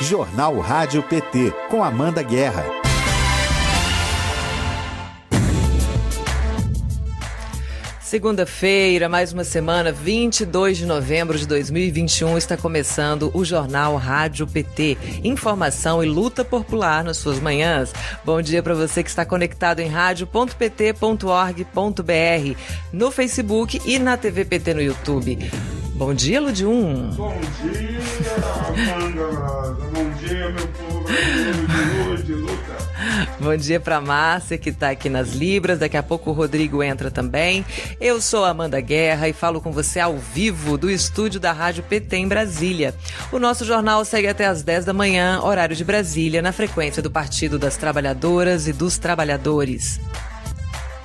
[0.00, 2.64] Jornal Rádio PT, com Amanda Guerra.
[8.00, 14.98] Segunda-feira, mais uma semana, 22 de novembro de 2021, está começando o Jornal Rádio PT.
[15.22, 17.92] Informação e luta popular nas suas manhãs.
[18.24, 22.58] Bom dia para você que está conectado em rádio.pt.org.br,
[22.92, 25.38] no Facebook e na TV PT no YouTube.
[25.94, 27.10] Bom dia, Ludium.
[27.10, 28.00] Bom dia,
[28.66, 29.76] Amanda.
[29.92, 31.04] Bom dia, meu povo.
[32.08, 32.74] Lud, luta.
[33.38, 35.78] Bom dia para Márcia, que está aqui nas Libras.
[35.78, 37.64] Daqui a pouco o Rodrigo entra também.
[38.00, 42.16] Eu sou Amanda Guerra e falo com você ao vivo do estúdio da Rádio PT
[42.16, 42.92] em Brasília.
[43.30, 47.10] O nosso jornal segue até às 10 da manhã, horário de Brasília, na frequência do
[47.10, 50.00] Partido das Trabalhadoras e dos Trabalhadores.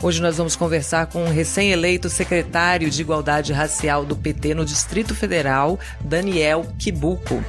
[0.02, 5.13] Hoje nós vamos conversar com o recém-eleito secretário de Igualdade Racial do PT no Distrito
[5.13, 7.44] Federal, Daniel Kibuco.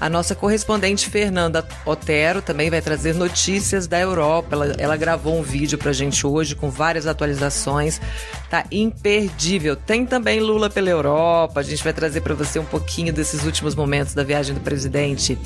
[0.00, 4.48] A nossa correspondente Fernanda Otero também vai trazer notícias da Europa.
[4.52, 8.00] Ela, ela gravou um vídeo pra gente hoje com várias atualizações.
[8.48, 9.76] Tá imperdível.
[9.76, 11.60] Tem também Lula pela Europa.
[11.60, 15.38] A gente vai trazer para você um pouquinho desses últimos momentos da viagem do presidente.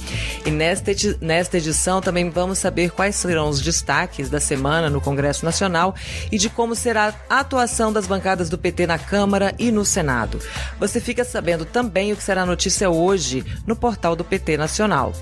[0.47, 5.45] E nesta, nesta edição também vamos saber quais serão os destaques da semana no Congresso
[5.45, 5.97] Nacional
[6.31, 10.39] e de como será a atuação das bancadas do PT na Câmara e no Senado.
[10.79, 15.12] Você fica sabendo também o que será notícia hoje no portal do PT Nacional.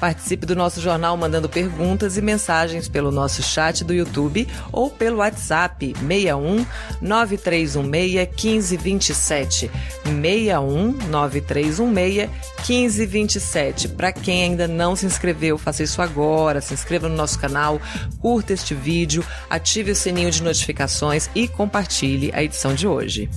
[0.00, 5.18] Participe do nosso jornal mandando perguntas e mensagens pelo nosso chat do YouTube ou pelo
[5.18, 6.64] WhatsApp 61
[7.00, 9.70] 9316 1527.
[10.04, 12.30] 61 9316
[12.66, 13.88] 1527.
[13.88, 16.60] Para quem ainda não se inscreveu, faça isso agora.
[16.60, 17.80] Se inscreva no nosso canal,
[18.20, 23.28] curta este vídeo, ative o sininho de notificações e compartilhe a edição de hoje.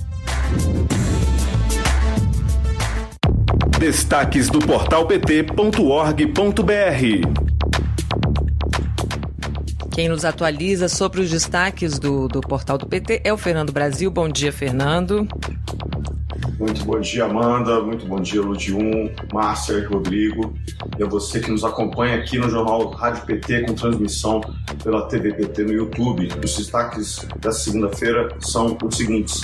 [3.82, 6.22] Destaques do portal pt.org.br.
[9.92, 14.08] Quem nos atualiza sobre os destaques do, do portal do PT é o Fernando Brasil.
[14.08, 15.26] Bom dia, Fernando.
[16.60, 17.82] Muito bom dia, Amanda.
[17.82, 20.54] Muito bom dia, Ludium, Márcia e Rodrigo.
[20.96, 24.40] E a você que nos acompanha aqui no Jornal Rádio PT, com transmissão
[24.84, 26.28] pela TV PT no YouTube.
[26.40, 29.42] Os destaques dessa segunda-feira são os seguintes: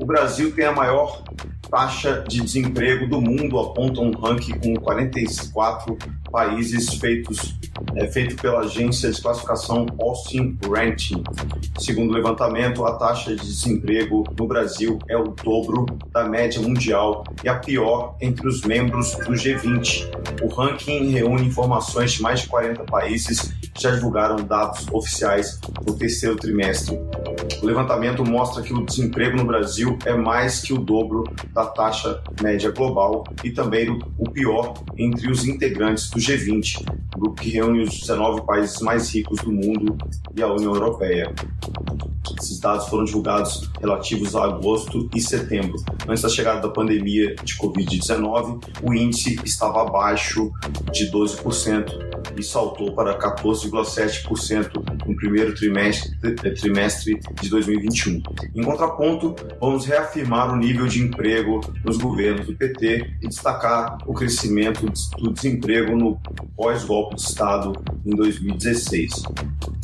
[0.00, 1.22] O Brasil tem a maior
[1.70, 5.96] taxa de desemprego do mundo, aponta um ranking com 44
[6.30, 7.58] países feitos
[7.94, 11.22] é, feito pela agência de classificação Austin Ranking.
[11.78, 17.24] Segundo o levantamento, a taxa de desemprego no Brasil é o dobro da média mundial
[17.42, 20.08] e a pior entre os membros do G20.
[20.42, 25.96] O ranking reúne informações de mais de 40 países que já divulgaram dados oficiais no
[25.96, 26.98] terceiro trimestre.
[27.62, 32.22] O levantamento mostra que o desemprego no Brasil é mais que o dobro da taxa
[32.42, 36.84] média global e também o pior entre os integrantes do G20,
[37.16, 39.96] grupo que reúne os 19 países mais ricos do mundo
[40.36, 41.32] e a União Europeia.
[42.40, 45.76] Esses dados foram divulgados relativos a agosto e setembro.
[46.06, 50.50] Antes da chegada da pandemia de Covid-19, o índice estava abaixo
[50.92, 58.22] de 12% e saltou para 14,7% no primeiro trimestre, eh, trimestre de 2021.
[58.54, 64.12] Em contraponto, vamos reafirmar o nível de emprego nos governos do PT e destacar o
[64.12, 64.86] crescimento
[65.18, 66.07] do desemprego no
[66.56, 67.72] pós-golpe de Estado
[68.06, 69.22] em 2016.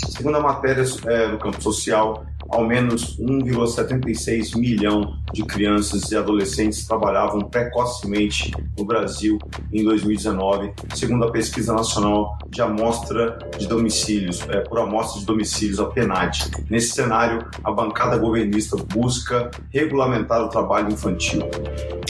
[0.08, 6.86] Segundo a matéria é, no campo social, ao menos 1,76 milhão de crianças e adolescentes
[6.86, 9.38] trabalhavam precocemente no Brasil
[9.72, 15.80] em 2019, segundo a pesquisa nacional de amostra de domicílios, é, por amostra de domicílios,
[15.80, 16.50] a PNAD.
[16.70, 21.42] Nesse cenário, a bancada governista busca regulamentar o trabalho infantil.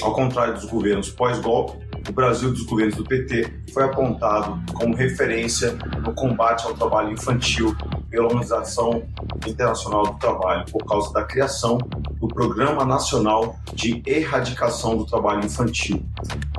[0.02, 1.78] Ao contrário dos governos pós-golpe,
[2.08, 7.74] o Brasil dos governos do PT foi apontado como referência no combate ao trabalho infantil
[8.10, 9.02] pela Organização
[9.46, 11.78] Internacional do Trabalho por causa da criação
[12.20, 16.04] do Programa Nacional de Erradicação do Trabalho Infantil.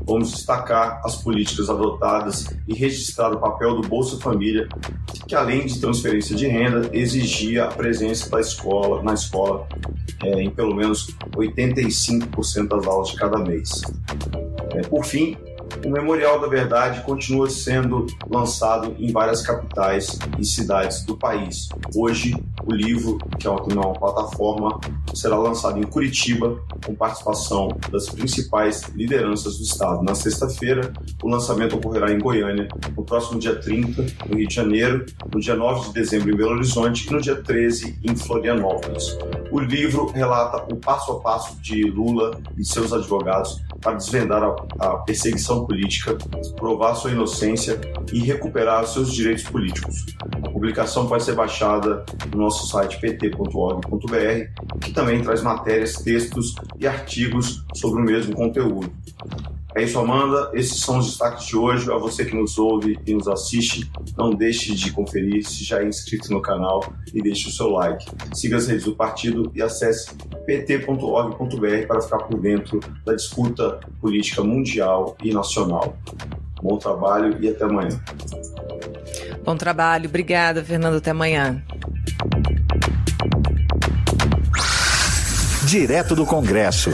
[0.06, 4.68] Vamos destacar as políticas adotadas e registrar o papel do Bolsa Família,
[5.28, 9.68] que além de transferência de renda, exigia a presença da escola na escola
[10.24, 13.82] é, em pelo menos 85% das aulas de cada mês.
[14.76, 15.38] É, por fim,
[15.86, 21.70] o Memorial da Verdade continua sendo lançado em várias capitais e cidades do país.
[21.96, 22.36] Hoje,
[22.66, 24.80] o livro, que é uma plataforma,
[25.14, 30.04] será lançado em Curitiba, com participação das principais lideranças do estado.
[30.04, 30.92] Na sexta-feira,
[31.24, 35.56] o lançamento ocorrerá em Goiânia, no próximo dia 30, no Rio de Janeiro, no dia
[35.56, 39.18] 9 de dezembro em Belo Horizonte e no dia 13 em Florianópolis.
[39.52, 44.56] O livro relata o passo a passo de Lula e seus advogados para desvendar a,
[44.80, 46.18] a perseguição política,
[46.56, 47.80] provar sua inocência
[48.12, 50.06] e recuperar seus direitos políticos.
[50.44, 56.88] A publicação pode ser baixada no nosso site pt.org.br, que também traz matérias, textos e
[56.88, 58.92] artigos sobre o mesmo conteúdo.
[59.76, 60.52] É isso, Amanda.
[60.54, 61.92] Esses são os destaques de hoje.
[61.92, 65.86] A você que nos ouve e nos assiste, não deixe de conferir se já é
[65.86, 66.82] inscrito no canal
[67.14, 68.06] e deixe o seu like.
[68.34, 74.42] Siga as redes do partido e acesse pt.org.br para ficar por dentro da disputa política
[74.42, 75.98] mundial e nacional.
[76.64, 78.02] Bom trabalho e até amanhã.
[79.44, 80.08] Bom trabalho.
[80.08, 80.96] Obrigada, Fernando.
[80.96, 81.62] Até amanhã.
[85.68, 86.92] Direto do Congresso.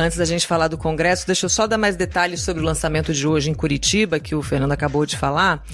[0.00, 3.12] Antes da gente falar do Congresso, deixa eu só dar mais detalhes sobre o lançamento
[3.12, 5.64] de hoje em Curitiba, que o Fernando acabou de falar.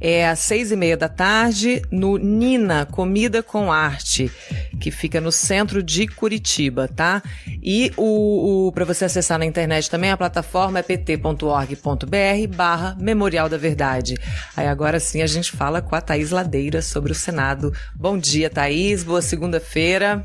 [0.00, 4.32] É às seis e meia da tarde, no Nina, Comida com Arte,
[4.80, 7.22] que fica no centro de Curitiba, tá?
[7.62, 13.50] E o, o para você acessar na internet também, a plataforma é pt.org.br barra Memorial
[13.50, 14.16] da Verdade.
[14.56, 17.70] Aí agora sim a gente fala com a Thaís Ladeira sobre o Senado.
[17.94, 19.04] Bom dia, Thaís.
[19.04, 20.24] Boa segunda-feira.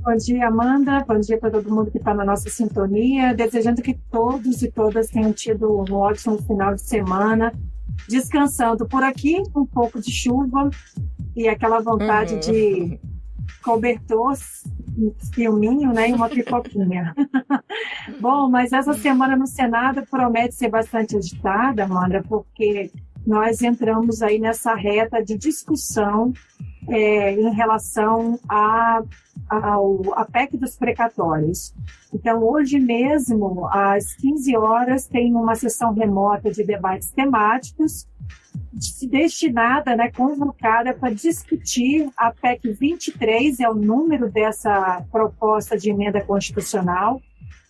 [0.00, 1.04] Bom dia, Amanda.
[1.06, 3.34] Bom dia para todo mundo que está na nossa sintonia.
[3.34, 7.52] Desejando que todos e todas tenham tido um ótimo final de semana.
[8.08, 10.70] Descansando por aqui, um pouco de chuva
[11.34, 12.40] e aquela vontade uhum.
[12.40, 13.00] de
[13.62, 14.36] cobertor,
[15.34, 17.14] filminho, né, e uma pipoquinha.
[18.20, 22.90] Bom, mas essa semana no Senado promete ser bastante agitada, Amanda, porque
[23.28, 26.32] nós entramos aí nessa reta de discussão
[26.88, 29.02] é, em relação a,
[29.50, 31.74] ao, a PEC dos precatórios.
[32.10, 38.08] Então, hoje mesmo, às 15 horas, tem uma sessão remota de debates temáticos
[39.10, 46.20] destinada, né, convocada para discutir a PEC 23, é o número dessa proposta de emenda
[46.20, 47.20] constitucional,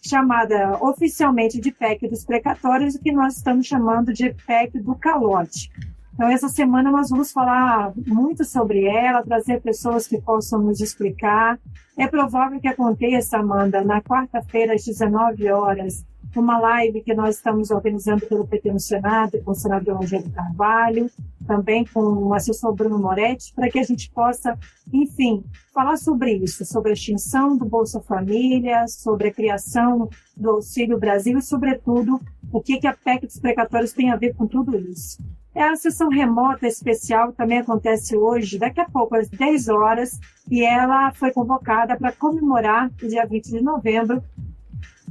[0.09, 5.71] chamada oficialmente de PEC dos precatórios, o que nós estamos chamando de PEC do calote.
[6.15, 11.59] Então, essa semana nós vamos falar muito sobre ela, trazer pessoas que possam nos explicar.
[11.97, 16.05] É provável que aconteça, Amanda, na quarta-feira, às 19 horas,
[16.37, 21.11] uma live que nós estamos organizando pelo PT no Senado, com o senador Rogério Carvalho,
[21.47, 24.59] também com o assessor Bruno Moretti, para que a gente possa,
[24.93, 25.43] enfim,
[25.73, 31.39] falar sobre isso, sobre a extinção do Bolsa Família, sobre a criação do Auxílio Brasil
[31.39, 32.21] e, sobretudo,
[32.53, 35.23] o que, que a PEC dos precatórios tem a ver com tudo isso.
[35.55, 40.21] É a sessão remota especial também acontece hoje, daqui a pouco, às 10 horas,
[40.51, 44.23] e ela foi convocada para comemorar o dia 20 de novembro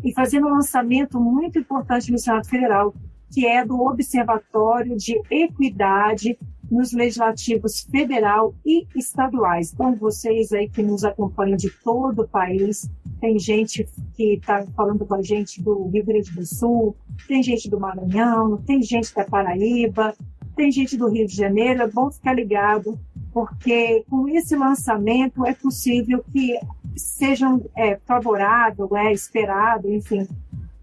[0.04, 2.94] e fazer um lançamento muito importante no Senado Federal,
[3.32, 6.38] que é do Observatório de Equidade
[6.70, 9.74] nos legislativos federal e estaduais.
[9.74, 12.90] Então, vocês aí que nos acompanham de todo o país,
[13.20, 16.96] tem gente que está falando com a gente do Rio Grande do Sul,
[17.28, 20.14] tem gente do Maranhão, tem gente da Paraíba,
[20.56, 23.00] tem gente do Rio de Janeiro, é bom ficar ligado,
[23.32, 26.60] porque com esse lançamento é possível que
[26.98, 30.28] seja é, favorável, é esperado, enfim,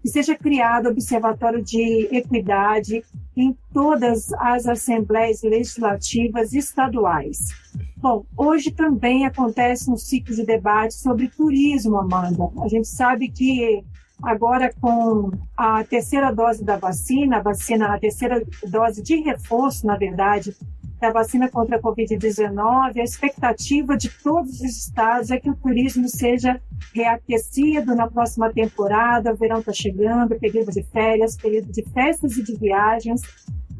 [0.01, 3.03] que seja criado observatório de equidade
[3.35, 7.49] em todas as assembleias legislativas estaduais.
[7.97, 12.49] Bom, hoje também acontece um ciclo de debate sobre turismo, Amanda.
[12.61, 13.83] A gente sabe que
[14.23, 19.97] Agora, com a terceira dose da vacina, a vacina, a terceira dose de reforço, na
[19.97, 20.55] verdade,
[21.05, 26.09] da vacina contra a Covid-19, a expectativa de todos os estados é que o turismo
[26.09, 26.59] seja
[26.93, 29.31] reaquecido na próxima temporada.
[29.31, 33.21] O verão está chegando, período de férias, período de festas e de viagens.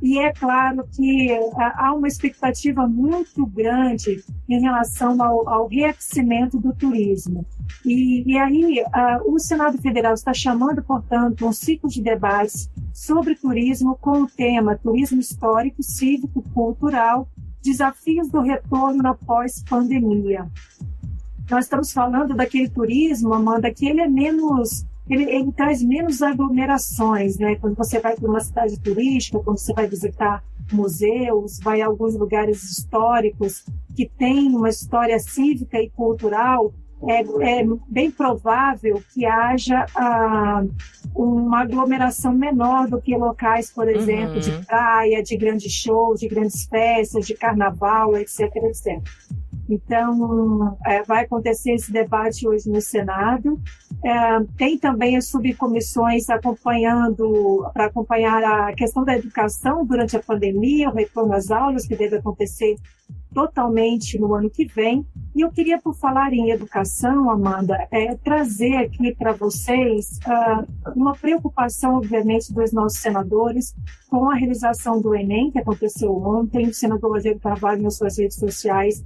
[0.03, 6.59] E é claro que é, há uma expectativa muito grande em relação ao, ao reaquecimento
[6.59, 7.43] do turismo.
[7.85, 13.35] E, e aí, uh, o Senado Federal está chamando, portanto, um ciclo de debates sobre
[13.35, 17.27] turismo com o tema Turismo Histórico, Cívico, Cultural,
[17.61, 20.49] Desafios do Retorno na Pós-Pandemia.
[21.49, 27.37] Nós estamos falando daquele turismo, Amanda, que ele é menos ele, ele traz menos aglomerações,
[27.37, 27.55] né?
[27.55, 32.15] Quando você vai para uma cidade turística, quando você vai visitar museus, vai a alguns
[32.15, 33.63] lugares históricos
[33.95, 36.73] que têm uma história cívica e cultural,
[37.03, 40.63] é, é bem provável que haja ah,
[41.13, 44.39] uma aglomeração menor do que locais, por exemplo, uhum.
[44.39, 49.01] de praia, de grandes shows, de grandes festas, de carnaval, etc, etc.
[49.69, 53.59] Então, é, vai acontecer esse debate hoje no Senado.
[54.03, 60.89] É, tem também as subcomissões acompanhando, para acompanhar a questão da educação durante a pandemia,
[60.89, 62.75] o retorno às aulas, que deve acontecer
[63.35, 65.05] totalmente no ano que vem.
[65.35, 71.13] E eu queria, por falar em educação, Amanda, é, trazer aqui para vocês uh, uma
[71.13, 73.75] preocupação, obviamente, dos nossos senadores
[74.09, 76.67] com a realização do Enem, que aconteceu ontem.
[76.67, 79.03] O senador Rogério Carvalho, nas suas redes sociais,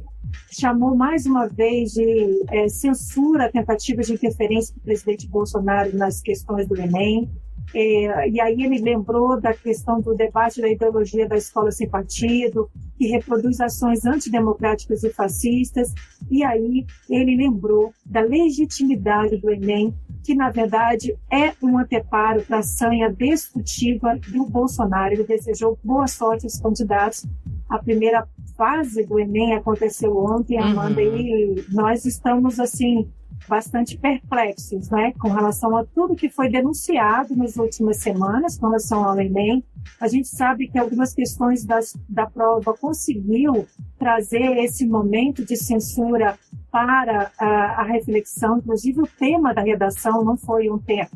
[0.51, 6.67] chamou mais uma vez de é, censura, tentativa de interferência do presidente Bolsonaro nas questões
[6.67, 7.27] do Enem.
[7.73, 12.69] É, e aí ele lembrou da questão do debate da ideologia da escola sem partido,
[12.97, 15.93] que reproduz ações antidemocráticas e fascistas.
[16.29, 22.59] E aí ele lembrou da legitimidade do Enem, que na verdade é um anteparo para
[22.59, 25.13] a sanha destrutiva do Bolsonaro.
[25.13, 27.25] Ele desejou boa sorte aos candidatos.
[27.69, 31.17] A primeira fase do Enem aconteceu ontem, Amanda, uhum.
[31.17, 33.07] e nós estamos assim
[33.49, 39.03] bastante perplexos, né, com relação a tudo que foi denunciado nas últimas semanas com relação
[39.03, 39.63] ao Enem.
[39.99, 46.37] A gente sabe que algumas questões das, da prova conseguiu trazer esse momento de censura
[46.71, 51.07] para a, a, reflexão, inclusive o tema da redação não foi um, te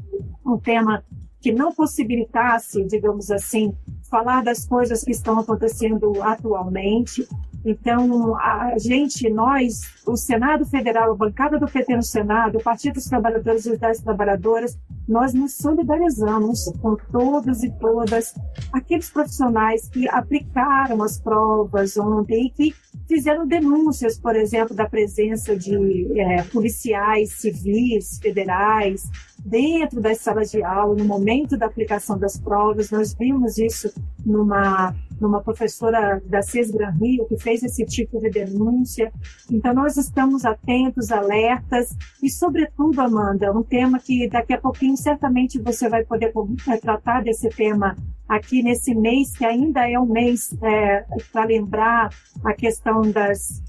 [0.45, 1.03] um tema
[1.39, 3.75] que não possibilitasse, digamos assim,
[4.09, 7.27] falar das coisas que estão acontecendo atualmente.
[7.65, 12.95] Então, a gente, nós, o Senado Federal, a bancada do PT no Senado, o Partido
[12.95, 14.77] dos Trabalhadores e das Trabalhadoras,
[15.07, 18.33] nós nos solidarizamos com todos e todas
[18.71, 22.75] aqueles profissionais que aplicaram as provas ontem e que
[23.07, 29.09] fizeram denúncias, por exemplo, da presença de é, policiais civis federais
[29.45, 32.91] dentro das salas de aula, no momento da aplicação das provas.
[32.91, 33.93] Nós vimos isso
[34.25, 39.11] numa, numa professora da CES Gran Rio, que fez esse tipo de denúncia.
[39.51, 45.59] Então, nós estamos atentos, alertas, e, sobretudo, Amanda, um tema que daqui a pouquinho certamente
[45.59, 46.33] você vai poder
[46.67, 47.95] é, tratar desse tema
[48.27, 52.09] aqui nesse mês, que ainda é um mês é, para lembrar
[52.43, 53.61] a questão das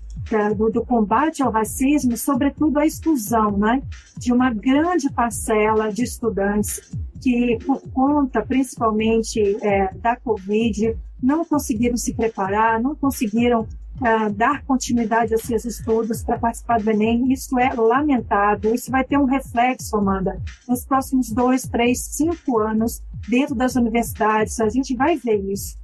[0.57, 3.83] do, do, combate ao racismo, sobretudo a exclusão né,
[4.17, 6.91] de uma grande parcela de estudantes
[7.21, 13.67] que, por conta principalmente é, da Covid, não conseguiram se preparar, não conseguiram
[14.03, 17.33] é, dar continuidade a seus estudos para participar do Enem.
[17.33, 18.75] Isso é lamentável.
[18.75, 24.61] Isso vai ter um reflexo, Amanda, nos próximos dois, três, cinco anos dentro das universidades.
[24.61, 25.79] A gente vai ver isso.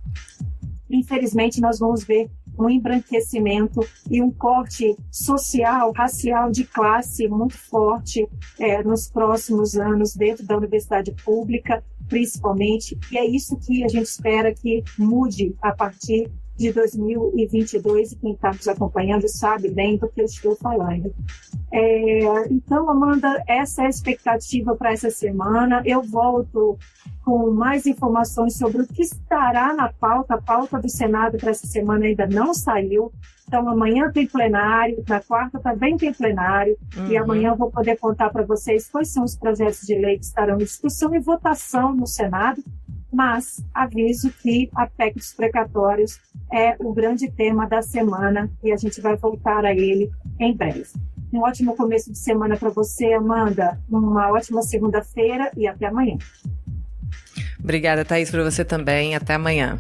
[0.91, 2.29] Infelizmente, nós vamos ver
[2.61, 10.15] um embranquecimento e um corte social, racial de classe muito forte é, nos próximos anos
[10.15, 12.99] dentro da universidade pública, principalmente.
[13.11, 18.33] E é isso que a gente espera que mude a partir de 2022 e quem
[18.33, 21.15] está nos acompanhando sabe bem do que eu estou falando.
[21.73, 25.83] É, então, Amanda, essa é a expectativa para essa semana.
[25.87, 26.79] Eu volto
[27.25, 30.35] com mais informações sobre o que estará na pauta.
[30.35, 33.11] A pauta do Senado para essa semana ainda não saiu.
[33.49, 37.09] Então, amanhã tem plenário, na quarta também tem plenário, uhum.
[37.09, 40.25] e amanhã eu vou poder contar para vocês quais são os projetos de lei que
[40.25, 42.63] estarão em discussão e votação no Senado.
[43.13, 46.21] Mas aviso que a PEC dos precatórios
[46.53, 50.87] é o grande tema da semana e a gente vai voltar a ele em breve.
[51.33, 53.81] Um ótimo começo de semana para você, Amanda.
[53.89, 56.19] Uma ótima segunda-feira e até amanhã.
[57.63, 59.15] Obrigada, Thaís, para você também.
[59.15, 59.79] Até amanhã.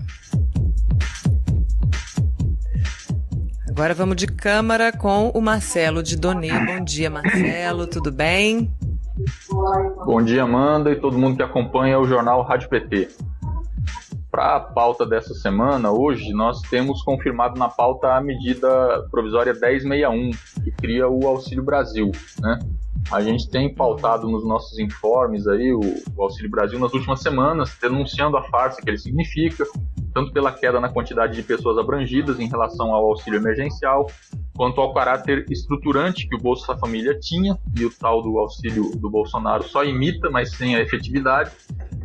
[3.68, 6.50] Agora vamos de câmara com o Marcelo de Doni.
[6.50, 8.70] Bom dia, Marcelo, tudo bem?
[10.04, 13.08] Bom dia, Amanda e todo mundo que acompanha o jornal Rádio PT.
[14.30, 18.68] Para a pauta dessa semana, hoje nós temos confirmado na pauta a medida
[19.10, 20.30] provisória 1061,
[20.62, 22.10] que cria o Auxílio Brasil,
[22.40, 22.58] né?
[23.10, 27.76] A gente tem pautado nos nossos informes aí o, o, Auxílio Brasil nas últimas semanas,
[27.80, 29.64] denunciando a farsa que ele significa,
[30.14, 34.06] tanto pela queda na quantidade de pessoas abrangidas em relação ao auxílio emergencial,
[34.54, 39.10] quanto ao caráter estruturante que o Bolsa Família tinha, e o tal do auxílio do
[39.10, 41.50] Bolsonaro só imita, mas sem a efetividade,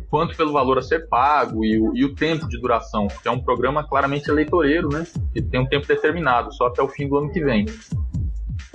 [0.08, 3.30] quanto pelo valor a ser pago e o, e o tempo de duração, que é
[3.30, 7.16] um programa claramente eleitoreiro, né, que tem um tempo determinado, só até o fim do
[7.16, 7.66] ano que vem.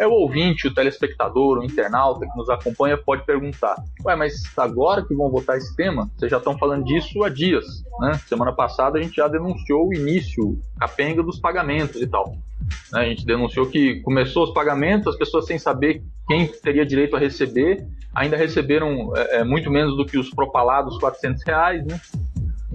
[0.01, 5.05] É o ouvinte, o telespectador, o internauta que nos acompanha pode perguntar: Ué, mas agora
[5.05, 6.09] que vão votar esse tema?
[6.17, 8.13] Vocês já estão falando disso há dias, né?
[8.25, 12.31] Semana passada a gente já denunciou o início, capenga dos pagamentos e tal.
[12.91, 13.01] Né?
[13.01, 17.19] A gente denunciou que começou os pagamentos, as pessoas sem saber quem teria direito a
[17.19, 22.01] receber, ainda receberam é, é muito menos do que os propalados 400 reais, né?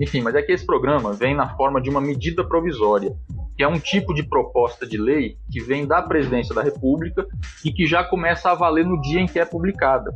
[0.00, 3.12] Enfim, mas é que esse programa vem na forma de uma medida provisória
[3.56, 7.26] que é um tipo de proposta de lei que vem da presidência da República
[7.64, 10.14] e que já começa a valer no dia em que é publicada.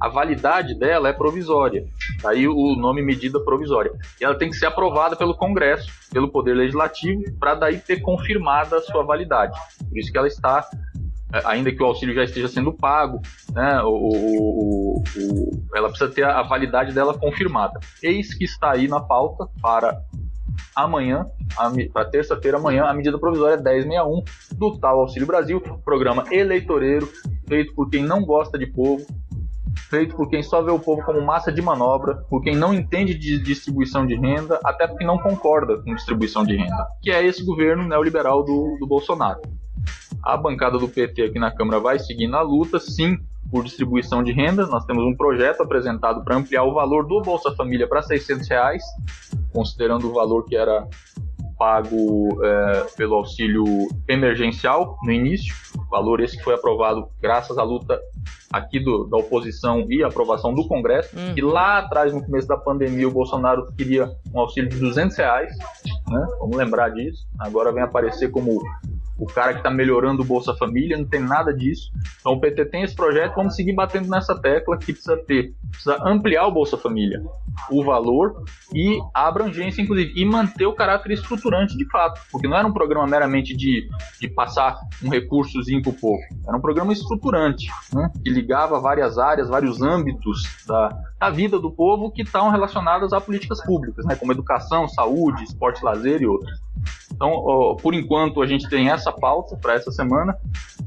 [0.00, 1.84] a validade dela é provisória.
[2.24, 3.92] Aí o nome medida provisória.
[4.20, 8.78] E ela tem que ser aprovada pelo Congresso, pelo Poder Legislativo, para daí ter confirmada
[8.78, 9.56] a sua validade.
[9.88, 10.68] Por isso que ela está
[11.32, 13.20] é, ainda que o auxílio já esteja sendo pago,
[13.54, 17.80] né, o, o, o, ela precisa ter a validade dela confirmada.
[18.02, 20.02] Eis que está aí na pauta para
[20.74, 21.26] amanhã,
[21.92, 24.22] para terça-feira amanhã, a medida provisória 1061
[24.56, 27.08] do tal Auxílio Brasil, programa eleitoreiro,
[27.46, 29.04] feito por quem não gosta de povo,
[29.88, 33.14] feito por quem só vê o povo como massa de manobra, por quem não entende
[33.14, 37.44] de distribuição de renda, até porque não concorda com distribuição de renda, que é esse
[37.44, 39.40] governo neoliberal do, do Bolsonaro.
[40.22, 43.18] A bancada do PT aqui na Câmara vai seguir na luta, sim,
[43.52, 44.66] por distribuição de renda.
[44.66, 48.82] Nós temos um projeto apresentado para ampliar o valor do Bolsa Família para 600 reais,
[49.52, 50.88] considerando o valor que era
[51.58, 53.64] pago é, pelo auxílio
[54.08, 55.54] emergencial no início,
[55.90, 58.00] valor esse que foi aprovado graças à luta
[58.52, 61.34] aqui do, da oposição e aprovação do Congresso, uhum.
[61.34, 65.56] que lá atrás, no começo da pandemia, o Bolsonaro queria um auxílio de 200 reais,
[66.08, 66.26] né?
[66.40, 68.60] vamos lembrar disso, agora vem aparecer como
[69.22, 71.92] o cara que está melhorando o Bolsa Família, não tem nada disso.
[72.20, 75.96] Então o PT tem esse projeto, vamos seguir batendo nessa tecla que precisa ter, precisa
[76.04, 77.22] ampliar o Bolsa Família,
[77.70, 78.42] o valor
[78.74, 82.72] e a abrangência, inclusive, e manter o caráter estruturante de fato, porque não era um
[82.72, 83.88] programa meramente de,
[84.20, 89.18] de passar um recursozinho para o povo, era um programa estruturante, né, que ligava várias
[89.18, 90.88] áreas, vários âmbitos da,
[91.20, 95.84] da vida do povo que estão relacionadas a políticas públicas, né, como educação, saúde, esporte,
[95.84, 96.60] lazer e outras.
[97.22, 100.36] Então, por enquanto, a gente tem essa pauta para essa semana.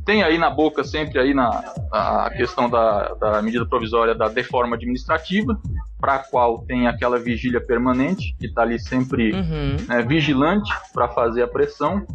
[0.03, 1.49] Tem aí na boca sempre aí na
[1.89, 5.57] a questão da, da medida provisória da deforma administrativa,
[5.97, 9.77] para a qual tem aquela vigília permanente, que está ali sempre uhum.
[9.87, 12.05] né, vigilante para fazer a pressão.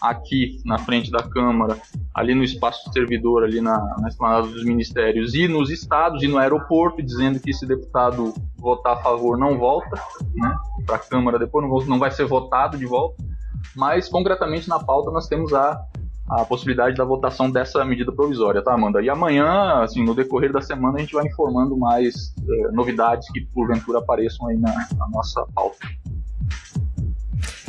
[0.00, 1.76] Aqui na frente da Câmara,
[2.14, 6.38] ali no espaço servidor, ali na, na esplanada dos ministérios, e nos estados e no
[6.38, 10.00] aeroporto, dizendo que se deputado votar a favor não volta
[10.34, 10.56] né,
[10.86, 13.26] para a Câmara depois, não, não vai ser votado de volta
[13.74, 15.80] mas concretamente na pauta nós temos a,
[16.28, 19.02] a possibilidade da votação dessa medida provisória, tá, Amanda?
[19.02, 23.44] E amanhã, assim, no decorrer da semana, a gente vai informando mais eh, novidades que
[23.46, 25.86] porventura apareçam aí na, na nossa pauta.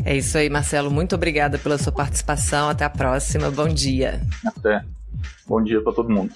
[0.04, 0.90] É isso aí, Marcelo.
[0.90, 2.70] Muito obrigada pela sua participação.
[2.70, 3.52] Até a próxima.
[3.52, 4.22] Bom dia.
[4.46, 4.82] Até.
[5.46, 6.34] Bom dia para todo mundo.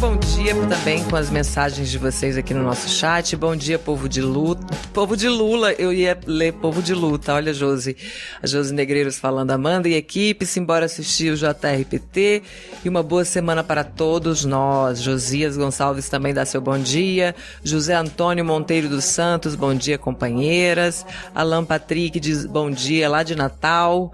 [0.00, 3.36] Bom dia também com as mensagens de vocês aqui no nosso chat.
[3.36, 4.74] Bom dia, povo de luta.
[4.94, 7.34] Povo de Lula, eu ia ler povo de luta.
[7.34, 7.94] Olha, Josi.
[8.42, 12.42] A Josi Negreiros falando, Amanda e equipe, simbora assistir o JRPT.
[12.82, 15.02] E uma boa semana para todos nós.
[15.02, 17.34] Josias Gonçalves também dá seu bom dia.
[17.62, 21.04] José Antônio Monteiro dos Santos, bom dia, companheiras.
[21.34, 24.10] Alan Patrick diz bom dia lá de Natal.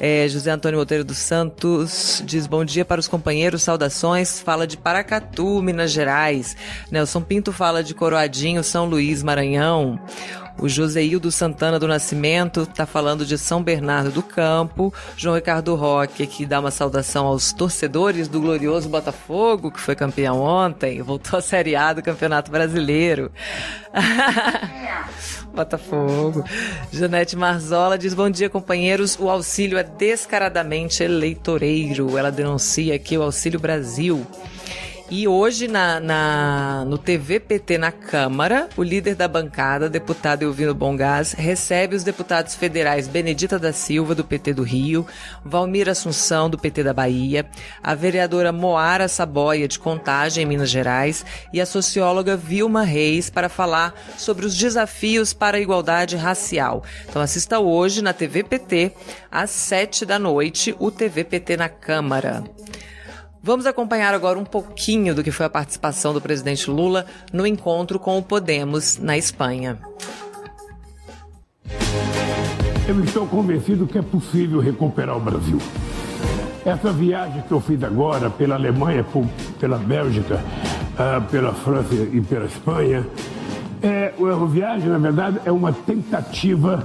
[0.00, 4.40] É, José Antônio Monteiro dos Santos diz bom dia para os companheiros, saudações.
[4.40, 6.56] Fala de Paracatu Paracatu, Minas Gerais.
[6.90, 9.98] Nelson Pinto fala de Coroadinho, São Luís, Maranhão.
[10.58, 14.92] O Joseildo Santana do Nascimento está falando de São Bernardo do Campo.
[15.16, 20.40] João Ricardo Roque aqui dá uma saudação aos torcedores do glorioso Botafogo, que foi campeão
[20.40, 23.30] ontem, voltou à Série A do Campeonato Brasileiro.
[25.52, 26.44] Botafogo.
[26.92, 29.18] Janete Marzola diz: Bom dia, companheiros.
[29.18, 32.16] O auxílio é descaradamente eleitoreiro.
[32.16, 34.26] Ela denuncia aqui o Auxílio Brasil.
[35.08, 41.32] E hoje, na, na, no TVPT na Câmara, o líder da bancada, deputado Elvino Bongás,
[41.32, 45.06] recebe os deputados federais Benedita da Silva, do PT do Rio,
[45.44, 47.46] Valmir Assunção, do PT da Bahia,
[47.80, 53.48] a vereadora Moara Saboia, de Contagem, em Minas Gerais, e a socióloga Vilma Reis, para
[53.48, 56.82] falar sobre os desafios para a igualdade racial.
[57.08, 58.90] Então, assista hoje na TVPT,
[59.30, 62.42] às sete da noite, o TVPT na Câmara.
[63.46, 67.96] Vamos acompanhar agora um pouquinho do que foi a participação do presidente Lula no encontro
[67.96, 69.78] com o Podemos na Espanha.
[72.88, 75.58] Eu estou convencido que é possível recuperar o Brasil.
[76.64, 79.06] Essa viagem que eu fiz agora pela Alemanha,
[79.60, 80.42] pela Bélgica,
[80.98, 83.06] ah, pela França e pela Espanha,
[83.80, 86.84] é, a viagem, na verdade, é uma tentativa,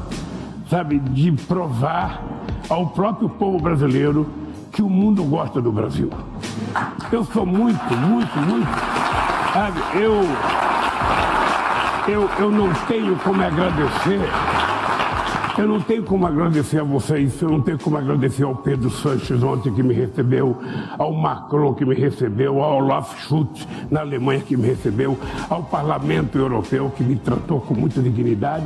[0.69, 2.24] sabe, de provar
[2.69, 4.40] ao próprio povo brasileiro
[4.71, 6.10] que o mundo gosta do Brasil.
[7.12, 8.69] Eu sou muito, muito, muito.
[9.53, 10.21] Sabe, eu,
[12.07, 14.19] eu, eu não tenho como agradecer.
[15.57, 19.43] Eu não tenho como agradecer a vocês, eu não tenho como agradecer ao Pedro Sanches
[19.43, 20.57] ontem que me recebeu,
[20.97, 25.17] ao Macron que me recebeu, ao Olaf Schultz na Alemanha que me recebeu,
[25.49, 28.65] ao Parlamento Europeu que me tratou com muita dignidade.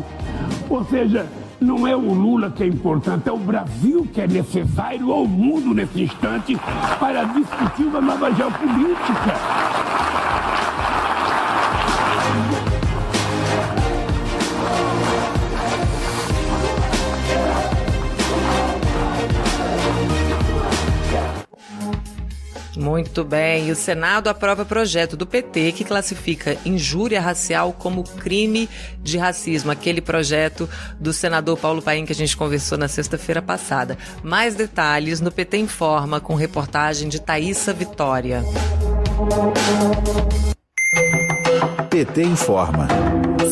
[0.69, 1.27] Ou seja,
[1.59, 5.73] Não é o Lula que é importante, é o Brasil que é necessário ao mundo
[5.73, 6.57] nesse instante
[6.99, 9.33] para discutir uma nova geopolítica.
[22.75, 23.71] Muito bem.
[23.71, 28.69] O Senado aprova projeto do PT que classifica injúria racial como crime
[29.01, 29.71] de racismo.
[29.71, 33.97] Aquele projeto do senador Paulo Paim que a gente conversou na sexta-feira passada.
[34.23, 38.43] Mais detalhes no PT Informa com reportagem de Thaisa Vitória.
[41.89, 42.87] PT informa.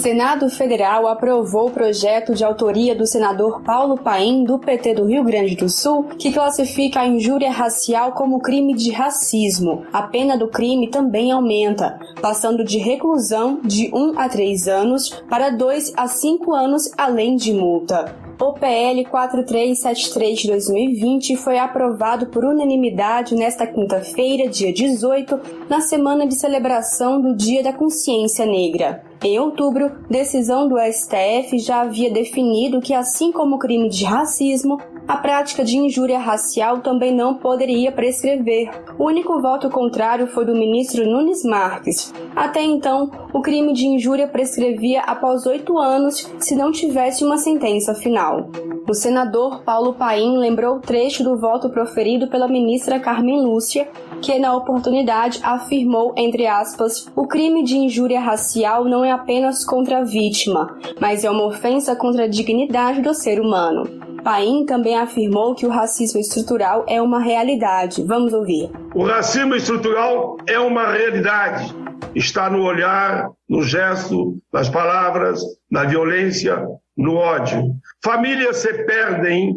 [0.01, 5.23] Senado Federal aprovou o projeto de autoria do senador Paulo Paim, do PT do Rio
[5.23, 9.85] Grande do Sul, que classifica a injúria racial como crime de racismo.
[9.93, 15.49] A pena do crime também aumenta, passando de reclusão de 1 a 3 anos para
[15.49, 18.22] 2 a 5 anos, além de multa.
[18.39, 26.25] O PL 4373 de 2020 foi aprovado por unanimidade nesta quinta-feira, dia 18, na semana
[26.25, 29.03] de celebração do Dia da Consciência Negra.
[29.23, 34.77] Em outubro, decisão do STF já havia definido que, assim como o crime de racismo,
[35.07, 38.69] a prática de injúria racial também não poderia prescrever.
[38.97, 42.13] O único voto contrário foi do ministro Nunes Marques.
[42.35, 47.95] Até então, o crime de injúria prescrevia após oito anos se não tivesse uma sentença
[47.95, 48.49] final.
[48.89, 53.87] O senador Paulo Paim lembrou o trecho do voto proferido pela ministra Carmen Lúcia,
[54.21, 59.99] que na oportunidade afirmou, entre aspas, o crime de injúria racial não é apenas contra
[59.99, 64.03] a vítima, mas é uma ofensa contra a dignidade do ser humano.
[64.23, 68.03] Paim também afirmou que o racismo estrutural é uma realidade.
[68.03, 68.69] Vamos ouvir.
[68.95, 71.73] O racismo estrutural é uma realidade.
[72.15, 77.73] Está no olhar, no gesto, nas palavras, na violência, no ódio.
[78.03, 79.55] Famílias se perdem,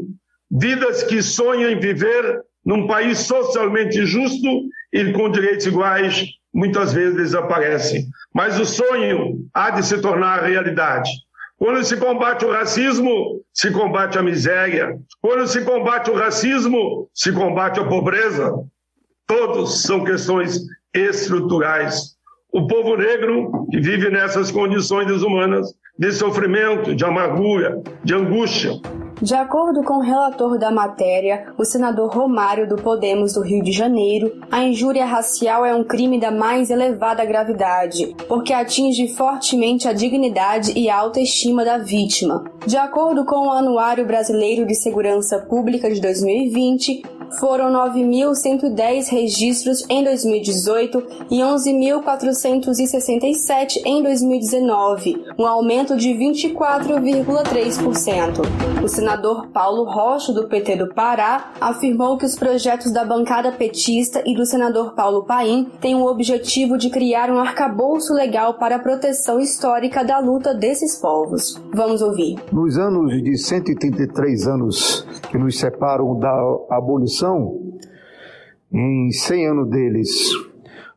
[0.51, 4.49] vidas que sonham em viver num país socialmente justo
[4.93, 8.07] e com direitos iguais muitas vezes desaparecem.
[8.35, 11.11] Mas o sonho há de se tornar realidade.
[11.59, 14.97] Quando se combate o racismo, se combate a miséria.
[15.21, 18.53] Quando se combate o racismo, se combate a pobreza.
[19.27, 20.59] Todos são questões
[20.95, 22.17] estruturais.
[22.51, 28.71] O povo negro que vive nessas condições desumanas de sofrimento, de amargura, de angústia,
[29.21, 33.73] de acordo com o relator da matéria, o senador Romário do Podemos do Rio de
[33.73, 39.95] Janeiro, a injúria racial é um crime da mais elevada gravidade, porque atinge fortemente a
[39.95, 42.45] dignidade e a autoestima da vítima.
[42.67, 50.05] De acordo com o Anuário Brasileiro de Segurança Pública de 2020, foram 9.110 registros em
[50.05, 58.43] 2018 e 11.467 em 2019, um aumento de 24,3%.
[59.07, 64.35] Senador Paulo Rocha, do PT do Pará, afirmou que os projetos da bancada petista e
[64.35, 69.39] do senador Paulo Paim têm o objetivo de criar um arcabouço legal para a proteção
[69.39, 71.55] histórica da luta desses povos.
[71.73, 72.37] Vamos ouvir.
[72.51, 76.35] Nos anos de 133 anos que nos separam da
[76.73, 77.61] abolição
[78.73, 80.33] em 100 anos deles,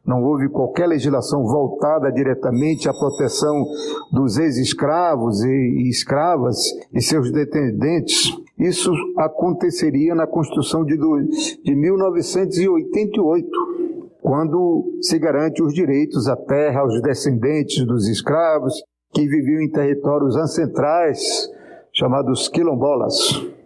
[0.10, 3.63] não houve qualquer legislação voltada diretamente à proteção
[4.12, 6.58] dos ex-escravos e escravas
[6.91, 8.36] e seus descendentes.
[8.58, 13.48] Isso aconteceria na Constituição de, de 1988,
[14.19, 18.74] quando se garante os direitos à terra aos descendentes dos escravos
[19.13, 21.48] que viviam em territórios ancestrais
[21.93, 23.59] chamados quilombolas.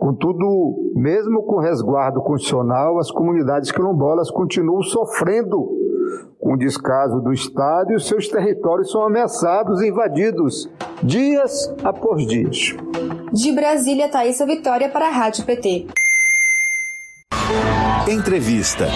[0.00, 5.68] Contudo, mesmo com resguardo constitucional, as comunidades quilombolas continuam sofrendo
[6.40, 10.70] com o descaso do Estado e os seus territórios são ameaçados e invadidos
[11.02, 12.74] dias após dias.
[13.30, 15.86] De Brasília, Thaisa Vitória para a Rádio PT.
[18.08, 18.86] Entrevista.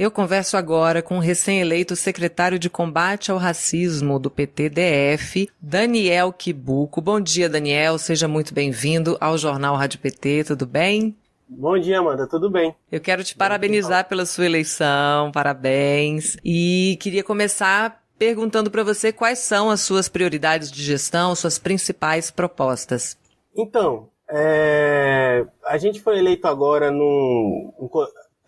[0.00, 7.02] Eu converso agora com o recém-eleito secretário de combate ao racismo do PTDF, Daniel Kibuco.
[7.02, 7.98] Bom dia, Daniel.
[7.98, 10.44] Seja muito bem-vindo ao Jornal Rádio PT.
[10.44, 11.14] Tudo bem?
[11.46, 12.26] Bom dia, Amanda.
[12.26, 12.74] Tudo bem?
[12.90, 15.30] Eu quero te parabenizar pela sua eleição.
[15.32, 16.38] Parabéns.
[16.42, 22.30] E queria começar perguntando para você quais são as suas prioridades de gestão, suas principais
[22.30, 23.18] propostas.
[23.54, 27.70] Então, é, a gente foi eleito agora num,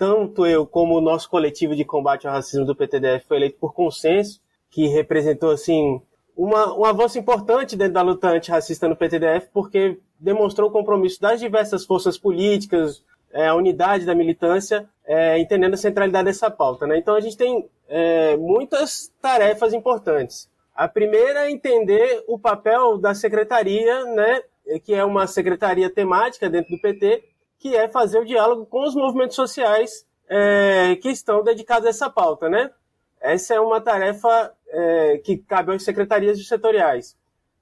[0.03, 3.73] tanto eu como o nosso coletivo de combate ao racismo do PTDF foi eleito por
[3.73, 6.03] consenso, que representou assim
[6.37, 11.39] uma, um avanço importante dentro da luta antirracista no PTDF, porque demonstrou o compromisso das
[11.39, 16.85] diversas forças políticas, é, a unidade da militância, é, entendendo a centralidade dessa pauta.
[16.85, 16.99] Né?
[16.99, 20.51] Então a gente tem é, muitas tarefas importantes.
[20.75, 24.43] A primeira é entender o papel da secretaria, né,
[24.83, 27.23] que é uma secretaria temática dentro do PT,
[27.63, 32.11] que é fazer o diálogo com os movimentos sociais é, que estão dedicados a essa
[32.11, 32.69] pauta, né?
[33.21, 37.17] Essa é uma tarefa é, que cabe às secretarias setoriais.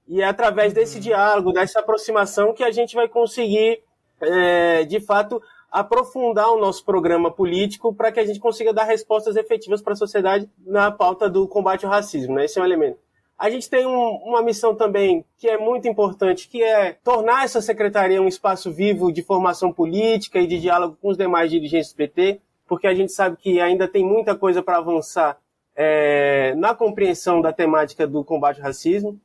[0.07, 1.01] E é através desse uhum.
[1.03, 3.83] diálogo, dessa aproximação, que a gente vai conseguir,
[4.19, 5.39] é, de fato,
[5.71, 9.95] aprofundar o nosso programa político para que a gente consiga dar respostas efetivas para a
[9.95, 12.33] sociedade na pauta do combate ao racismo.
[12.33, 12.45] Né?
[12.45, 12.97] Esse é um elemento.
[13.41, 17.59] A gente tem um, uma missão também que é muito importante, que é tornar essa
[17.59, 21.95] secretaria um espaço vivo de formação política e de diálogo com os demais dirigentes do
[21.95, 25.39] PT, porque a gente sabe que ainda tem muita coisa para avançar
[25.75, 29.19] é, na compreensão da temática do combate ao racismo.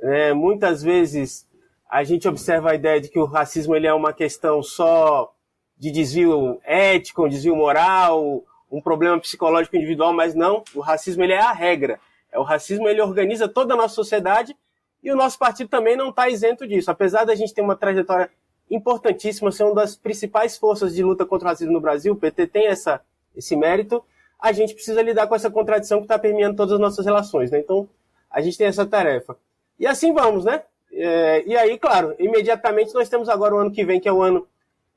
[0.00, 1.46] É, muitas vezes
[1.90, 5.30] a gente observa a ideia de que o racismo ele é uma questão só
[5.76, 11.34] de desvio ético, um desvio moral, um problema psicológico individual, mas não, o racismo ele
[11.34, 12.00] é a regra.
[12.38, 14.56] O racismo ele organiza toda a nossa sociedade
[15.02, 16.90] e o nosso partido também não está isento disso.
[16.90, 18.30] Apesar da gente ter uma trajetória
[18.70, 22.46] importantíssima, ser uma das principais forças de luta contra o racismo no Brasil, o PT
[22.48, 23.00] tem essa,
[23.34, 24.04] esse mérito,
[24.38, 27.50] a gente precisa lidar com essa contradição que está permeando todas as nossas relações.
[27.50, 27.58] Né?
[27.58, 27.88] Então,
[28.30, 29.36] a gente tem essa tarefa.
[29.78, 30.62] E assim vamos, né?
[30.92, 34.22] É, e aí, claro, imediatamente nós temos agora o ano que vem, que é o
[34.22, 34.46] ano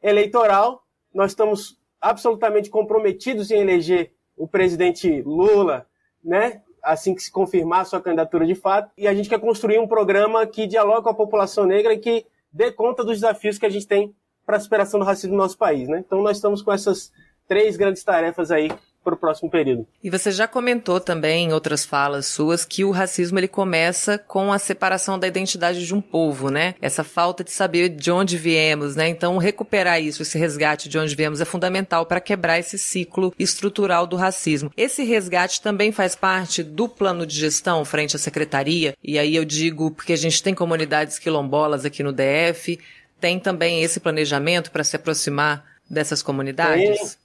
[0.02, 0.84] eleitoral.
[1.14, 5.86] Nós estamos absolutamente comprometidos em eleger o presidente Lula,
[6.24, 6.62] né?
[6.84, 8.92] Assim que se confirmar a sua candidatura de fato.
[8.98, 12.26] E a gente quer construir um programa que dialogue com a população negra e que
[12.52, 14.16] dê conta dos desafios que a gente tem
[14.46, 16.04] para a superação do racismo no nosso país, né?
[16.06, 17.12] Então nós estamos com essas
[17.48, 18.70] três grandes tarefas aí
[19.04, 19.88] para o próximo período.
[20.04, 24.54] E você já comentou também em outras falas suas que o racismo ele começa com
[24.54, 26.76] a separação da identidade de um povo, né?
[26.82, 29.08] Essa falta de saber de onde viemos, né?
[29.08, 34.06] Então recuperar isso, esse resgate de onde viemos é fundamental para quebrar esse ciclo estrutural
[34.06, 34.72] do racismo.
[34.78, 38.96] Esse resgate também faz parte do plano de gestão frente à secretaria.
[39.04, 42.80] E aí eu digo porque a gente tem comunidades quilombolas aqui no DF,
[43.20, 47.00] tem também esse planejamento para se aproximar dessas comunidades?
[47.16, 47.21] Tem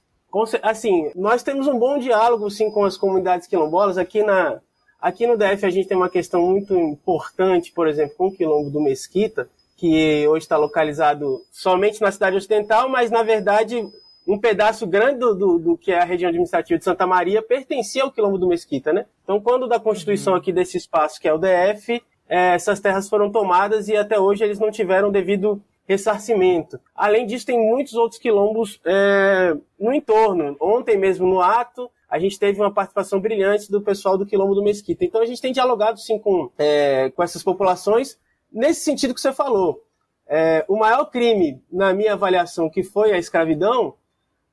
[0.61, 3.97] assim, nós temos um bom diálogo sim com as comunidades quilombolas.
[3.97, 4.59] Aqui, na,
[4.99, 8.69] aqui no DF a gente tem uma questão muito importante, por exemplo, com o quilombo
[8.69, 13.87] do Mesquita, que hoje está localizado somente na cidade ocidental, mas na verdade
[14.27, 18.03] um pedaço grande do, do, do, que é a região administrativa de Santa Maria pertencia
[18.03, 19.05] ao quilombo do Mesquita, né?
[19.23, 20.39] Então, quando da constituição uhum.
[20.39, 24.43] aqui desse espaço que é o DF, é, essas terras foram tomadas e até hoje
[24.43, 26.79] eles não tiveram devido ressarcimento.
[26.93, 30.57] Além disso, tem muitos outros quilombos é, no entorno.
[30.59, 34.63] Ontem mesmo no ato, a gente teve uma participação brilhante do pessoal do Quilombo do
[34.63, 35.05] Mesquita.
[35.05, 38.19] Então a gente tem dialogado sim com, é, com essas populações
[38.51, 39.83] nesse sentido que você falou.
[40.27, 43.93] É, o maior crime, na minha avaliação, que foi a escravidão,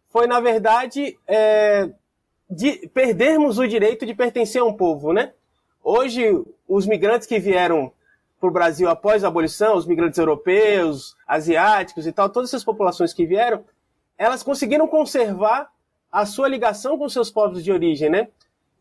[0.08, 1.90] foi, na verdade, é,
[2.48, 5.32] de perdermos o direito de pertencer a um povo, né?
[5.82, 7.92] Hoje, os migrantes que vieram
[8.44, 13.14] para o Brasil após a abolição, os migrantes europeus, asiáticos e tal, todas essas populações
[13.14, 13.64] que vieram,
[14.18, 15.70] elas conseguiram conservar
[16.12, 18.28] a sua ligação com seus povos de origem, né?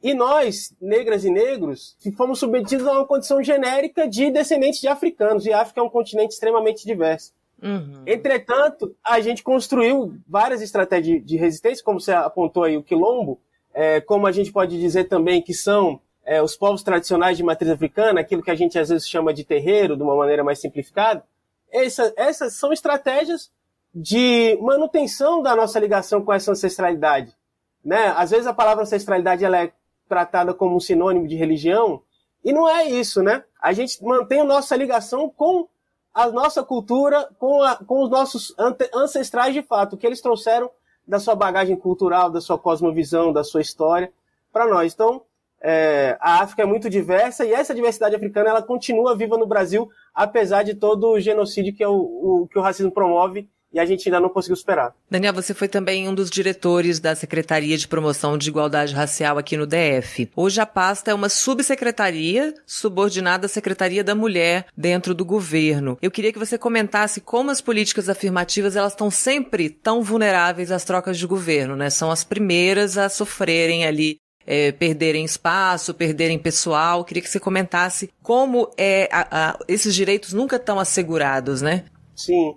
[0.02, 5.46] E nós, negras e negros, fomos submetidos a uma condição genérica de descendentes de africanos,
[5.46, 7.32] e a África é um continente extremamente diverso.
[7.62, 8.04] Uhum.
[8.06, 13.40] Entretanto, a gente construiu várias estratégias de resistência, como você apontou aí, o quilombo,
[13.74, 17.70] é, como a gente pode dizer também que são é, os povos tradicionais de matriz
[17.70, 21.24] africana, aquilo que a gente às vezes chama de terreiro, de uma maneira mais simplificada,
[21.72, 23.52] essa, essas são estratégias
[23.94, 27.36] de manutenção da nossa ligação com essa ancestralidade.
[27.84, 28.14] Né?
[28.16, 29.72] Às vezes a palavra ancestralidade ela é
[30.08, 32.02] tratada como um sinônimo de religião,
[32.44, 33.44] e não é isso, né?
[33.62, 35.68] A gente mantém a nossa ligação com
[36.14, 38.54] a nossa cultura, com, a, com os nossos
[38.94, 40.70] ancestrais de fato, que eles trouxeram
[41.08, 44.12] da sua bagagem cultural, da sua cosmovisão, da sua história
[44.52, 44.94] para nós.
[44.94, 45.24] Então,
[45.64, 49.90] é, a África é muito diversa e essa diversidade africana ela continua viva no Brasil,
[50.14, 53.86] apesar de todo o genocídio que, é o, o, que o racismo promove e a
[53.86, 54.94] gente ainda não conseguiu superar.
[55.10, 59.58] Daniel, você foi também um dos diretores da Secretaria de Promoção de Igualdade Racial aqui
[59.58, 60.30] no DF.
[60.36, 65.98] Hoje a pasta é uma subsecretaria subordinada à Secretaria da Mulher dentro do governo.
[66.02, 70.84] Eu queria que você comentasse como as políticas afirmativas elas estão sempre tão vulneráveis às
[70.84, 71.90] trocas de governo, né?
[71.90, 77.04] São as primeiras a sofrerem ali é, perderem espaço, perderem pessoal.
[77.04, 81.86] Queria que você comentasse como é, a, a, esses direitos nunca estão assegurados, né?
[82.16, 82.56] Sim.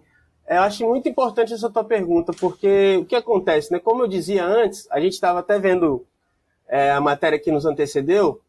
[0.49, 3.81] Eu acho muito importante essa tua pergunta, porque o que acontece, né?
[3.81, 6.07] Como eu dizia antes, a gente estava até vendo
[6.69, 8.41] é, a matéria que nos antecedeu,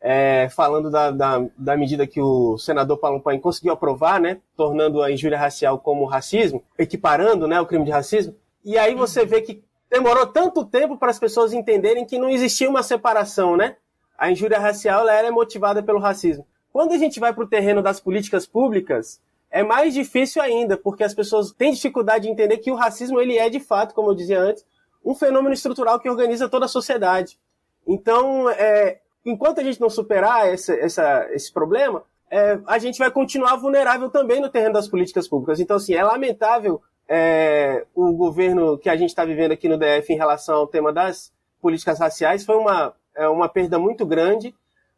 [0.00, 4.38] é, falando da, da, da, medida que o senador Paulo Paim conseguiu aprovar, né?
[4.56, 8.34] Tornando a injúria racial como racismo, equiparando né, o crime de racismo.
[8.64, 12.68] E aí você vê que demorou tanto tempo para as pessoas entenderem que não existia
[12.68, 13.76] uma separação, né?
[14.18, 16.46] a injúria racial ela é motivada pelo racismo.
[16.72, 19.20] Quando a gente vai para o terreno das políticas públicas,
[19.50, 23.38] é mais difícil ainda, porque as pessoas têm dificuldade de entender que o racismo ele
[23.38, 24.64] é de fato, como eu dizia antes,
[25.04, 27.38] um fenômeno estrutural que organiza toda a sociedade.
[27.86, 33.10] Então, é, enquanto a gente não superar esse, essa, esse problema, é, a gente vai
[33.10, 35.60] continuar vulnerável também no terreno das políticas públicas.
[35.60, 40.12] Então, assim, é lamentável é, o governo que a gente está vivendo aqui no DF
[40.12, 42.44] em relação ao tema das políticas raciais.
[42.44, 44.54] Foi uma, é, uma perda muito grande,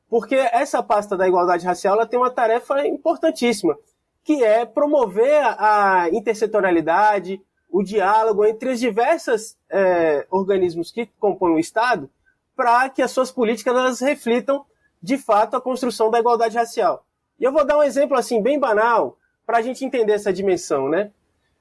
[0.09, 3.77] porque essa pasta da igualdade racial ela tem uma tarefa importantíssima,
[4.25, 7.41] que é promover a intersetorialidade,
[7.71, 12.11] o diálogo entre os diversos é, organismos que compõem o Estado,
[12.57, 14.65] para que as suas políticas elas reflitam
[15.03, 17.05] de fato a construção da igualdade racial.
[17.39, 19.17] E eu vou dar um exemplo assim bem banal
[19.47, 21.13] para a gente entender essa dimensão, né?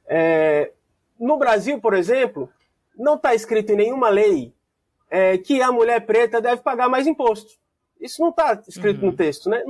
[0.07, 0.71] É,
[1.19, 2.49] no Brasil, por exemplo,
[2.97, 4.53] não está escrito em nenhuma lei
[5.09, 7.53] é, que a mulher preta deve pagar mais imposto.
[7.99, 9.11] Isso não está escrito uhum.
[9.11, 9.63] no texto, né?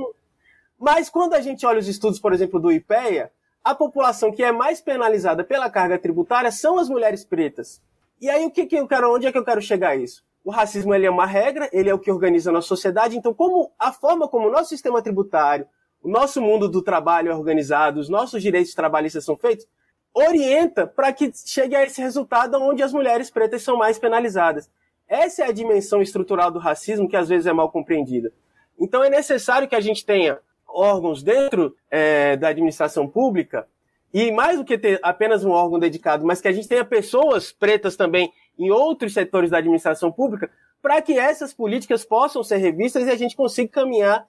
[0.78, 3.32] Mas quando a gente olha os estudos, por exemplo, do IPEA,
[3.64, 7.82] a população que é mais penalizada pela carga tributária são as mulheres pretas.
[8.20, 10.24] E aí o que, que eu quero, onde é que eu quero chegar a isso?
[10.44, 13.34] O racismo ele é uma regra, ele é o que organiza a nossa sociedade, então
[13.34, 15.66] como a forma como o nosso sistema tributário,
[16.02, 19.66] o nosso mundo do trabalho é organizado, os nossos direitos trabalhistas são feitos,
[20.14, 24.70] orienta para que chegue a esse resultado onde as mulheres pretas são mais penalizadas.
[25.08, 28.32] Essa é a dimensão estrutural do racismo que às vezes é mal compreendida.
[28.78, 33.66] Então é necessário que a gente tenha órgãos dentro é, da administração pública
[34.12, 37.52] e mais do que ter apenas um órgão dedicado, mas que a gente tenha pessoas
[37.52, 43.06] pretas também em outros setores da administração pública para que essas políticas possam ser revistas
[43.06, 44.26] e a gente consiga caminhar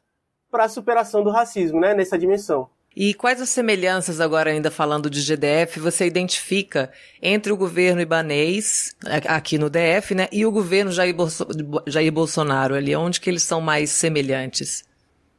[0.49, 2.69] para a superação do racismo, né, nessa dimensão.
[2.95, 8.95] E quais as semelhanças, agora ainda falando de GDF, você identifica entre o governo ibanês,
[9.27, 11.47] aqui no DF, né, e o governo Jair, Bolso
[11.85, 12.95] Jair Bolsonaro ali?
[12.95, 14.83] Onde que eles são mais semelhantes?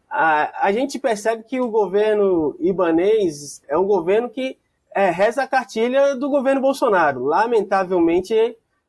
[0.09, 4.57] A, a gente percebe que o governo ibanês é um governo que
[4.95, 7.25] é, reza a cartilha do governo Bolsonaro.
[7.25, 8.35] Lamentavelmente,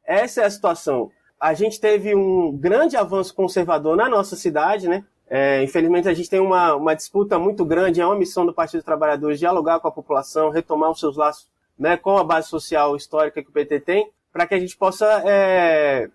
[0.06, 1.12] essa é a situação.
[1.40, 5.04] A gente teve um grande avanço conservador na nossa cidade, né?
[5.34, 8.80] É, infelizmente, a gente tem uma, uma disputa muito grande, é uma missão do Partido
[8.80, 11.48] dos Trabalhadores dialogar com a população, retomar os seus laços
[11.80, 15.24] né, com a base social histórica que o PT tem, para que a gente possa
[15.26, 16.10] é,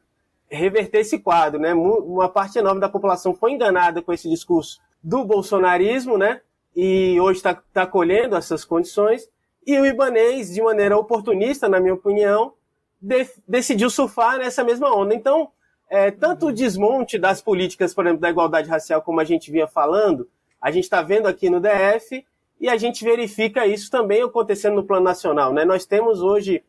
[0.51, 1.59] reverter esse quadro.
[1.59, 1.73] Né?
[1.73, 6.43] Uma parte enorme da população foi enganada com esse discurso do bolsonarismo, né?
[6.77, 9.27] e hoje está tá colhendo essas condições,
[9.67, 12.53] e o ibanês, de maneira oportunista, na minha opinião,
[13.01, 15.15] de, decidiu surfar nessa mesma onda.
[15.15, 15.51] Então,
[15.89, 19.67] é, tanto o desmonte das políticas, por exemplo, da igualdade racial, como a gente vinha
[19.67, 20.29] falando,
[20.61, 22.25] a gente está vendo aqui no DF
[22.61, 25.53] e a gente verifica isso também acontecendo no plano nacional.
[25.53, 25.65] Né?
[25.65, 26.65] Nós temos hoje,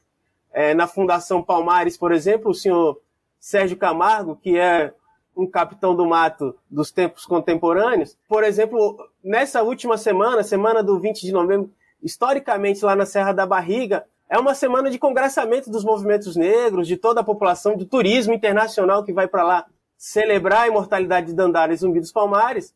[0.51, 3.01] é, na Fundação Palmares, por exemplo, o senhor
[3.39, 4.93] Sérgio Camargo, que é
[5.35, 8.17] um capitão do mato dos tempos contemporâneos.
[8.27, 13.45] Por exemplo, nessa última semana, semana do 20 de novembro, historicamente lá na Serra da
[13.45, 18.33] Barriga, é uma semana de congressamento dos movimentos negros, de toda a população, do turismo
[18.33, 19.65] internacional que vai para lá
[19.97, 22.73] celebrar a imortalidade de Dandara e Zumbi dos Palmares.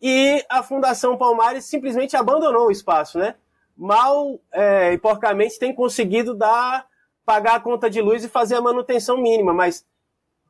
[0.00, 3.34] E a Fundação Palmares simplesmente abandonou o espaço, né?
[3.76, 6.86] Mal é, e porcamente tem conseguido dar,
[7.24, 9.86] pagar a conta de luz e fazer a manutenção mínima, mas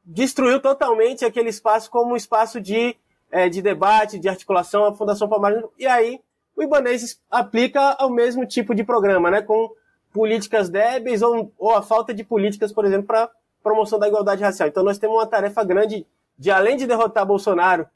[0.04, 2.96] destruiu totalmente aquele espaço como um espaço de,
[3.30, 5.62] é, de debate, de articulação, a Fundação Palmares.
[5.78, 6.20] E aí
[6.56, 9.42] o Ibanez aplica o mesmo tipo de programa, né?
[9.42, 9.70] Com
[10.12, 13.30] políticas débeis ou, ou a falta de políticas, por exemplo, para
[13.62, 14.68] promoção da igualdade racial.
[14.68, 16.06] Então nós temos uma tarefa grande
[16.38, 17.86] de, além de derrotar Bolsonaro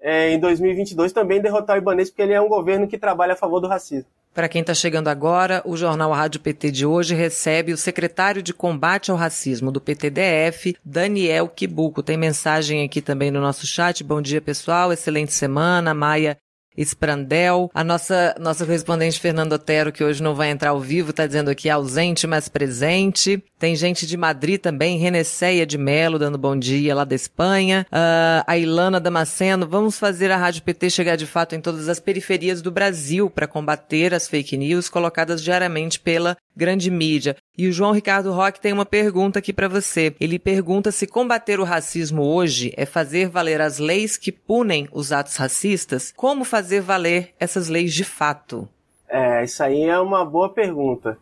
[0.00, 3.36] é, em 2022, também derrotar o Ibanez, porque ele é um governo que trabalha a
[3.36, 4.10] favor do racismo.
[4.32, 8.54] Para quem está chegando agora, o jornal Rádio PT de hoje recebe o secretário de
[8.54, 12.02] combate ao racismo do PTDF, Daniel Kibuco.
[12.02, 14.04] Tem mensagem aqui também no nosso chat.
[14.04, 14.92] Bom dia, pessoal.
[14.92, 15.92] Excelente semana.
[15.92, 16.38] Maia
[16.76, 17.70] Sprandel.
[17.74, 21.50] A nossa, nossa correspondente Fernando Otero, que hoje não vai entrar ao vivo, está dizendo
[21.50, 23.42] aqui ausente, mas presente.
[23.58, 27.86] Tem gente de Madrid também, Reneceia de Melo, dando bom dia lá da Espanha.
[27.92, 32.00] Uh, a Ilana Damasceno, vamos fazer a Rádio PT chegar de fato em todas as
[32.00, 37.36] periferias do Brasil para combater as fake news colocadas diariamente pela grande mídia.
[37.60, 40.16] E o João Ricardo Roque tem uma pergunta aqui para você.
[40.18, 45.12] Ele pergunta se combater o racismo hoje é fazer valer as leis que punem os
[45.12, 46.10] atos racistas.
[46.16, 48.66] Como fazer valer essas leis de fato?
[49.06, 51.18] É, isso aí é uma boa pergunta.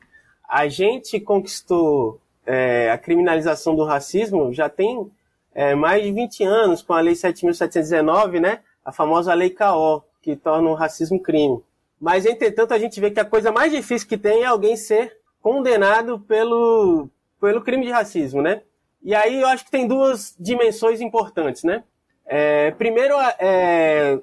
[0.49, 5.11] A gente conquistou é, a criminalização do racismo já tem
[5.53, 8.61] é, mais de 20 anos com a Lei 7.719, né?
[8.85, 11.61] A famosa Lei CAO, que torna o racismo crime.
[12.01, 15.18] Mas, entretanto, a gente vê que a coisa mais difícil que tem é alguém ser
[15.49, 17.09] condenado pelo,
[17.41, 18.61] pelo crime de racismo, né?
[19.03, 21.85] E aí eu acho que tem duas dimensões importantes, né?
[22.27, 24.21] É, primeiro, é,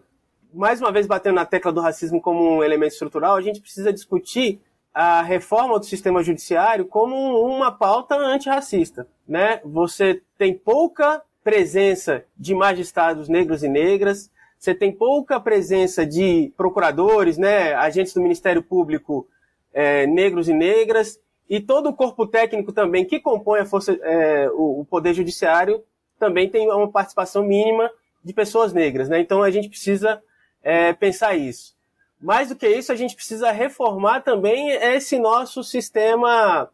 [0.54, 3.92] mais uma vez batendo na tecla do racismo como um elemento estrutural, a gente precisa
[3.92, 4.62] discutir
[4.94, 9.08] a reforma do sistema judiciário como uma pauta antirracista.
[9.28, 9.62] Né?
[9.66, 17.36] Você tem pouca presença de magistrados negros e negras, você tem pouca presença de procuradores,
[17.36, 19.28] né, agentes do Ministério Público
[19.76, 21.20] é, negros e negras,
[21.50, 25.84] e todo o corpo técnico também que compõe a força, é, o, o, Poder Judiciário
[26.18, 27.92] também tem uma participação mínima
[28.24, 29.10] de pessoas negras.
[29.10, 29.20] Né?
[29.20, 30.24] Então a gente precisa
[30.64, 31.76] é, pensar isso.
[32.20, 36.70] Mais do que isso, a gente precisa reformar também esse nosso sistema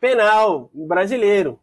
[0.00, 1.58] penal brasileiro,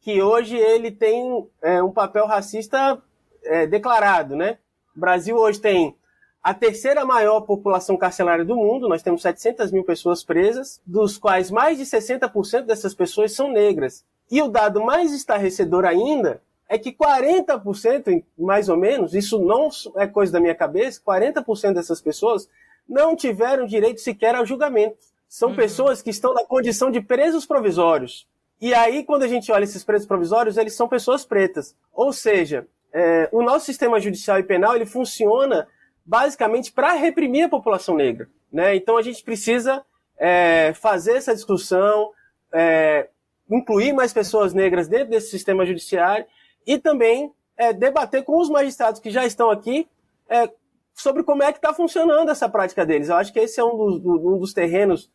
[0.00, 3.00] que hoje ele tem é, um papel racista
[3.44, 4.58] é, declarado, né?
[4.96, 5.94] O Brasil hoje tem
[6.42, 11.50] a terceira maior população carcerária do mundo, nós temos 700 mil pessoas presas, dos quais
[11.50, 14.04] mais de 60% dessas pessoas são negras.
[14.30, 20.06] E o dado mais estarrecedor ainda é que 40%, mais ou menos, isso não é
[20.06, 22.48] coisa da minha cabeça, 40% dessas pessoas
[22.88, 24.96] não tiveram direito sequer ao julgamento.
[25.28, 25.56] São uhum.
[25.56, 28.26] pessoas que estão na condição de presos provisórios.
[28.60, 31.74] E aí, quando a gente olha esses presos provisórios, eles são pessoas pretas.
[31.92, 35.66] Ou seja, é, o nosso sistema judicial e penal ele funciona
[36.04, 38.28] basicamente para reprimir a população negra.
[38.52, 38.76] Né?
[38.76, 39.84] Então a gente precisa
[40.18, 42.10] é, fazer essa discussão,
[42.52, 43.08] é,
[43.50, 46.26] incluir mais pessoas negras dentro desse sistema judiciário
[46.66, 49.88] e também é, debater com os magistrados que já estão aqui
[50.28, 50.50] é,
[50.94, 53.08] sobre como é que está funcionando essa prática deles.
[53.08, 55.10] Eu acho que esse é um dos, um dos terrenos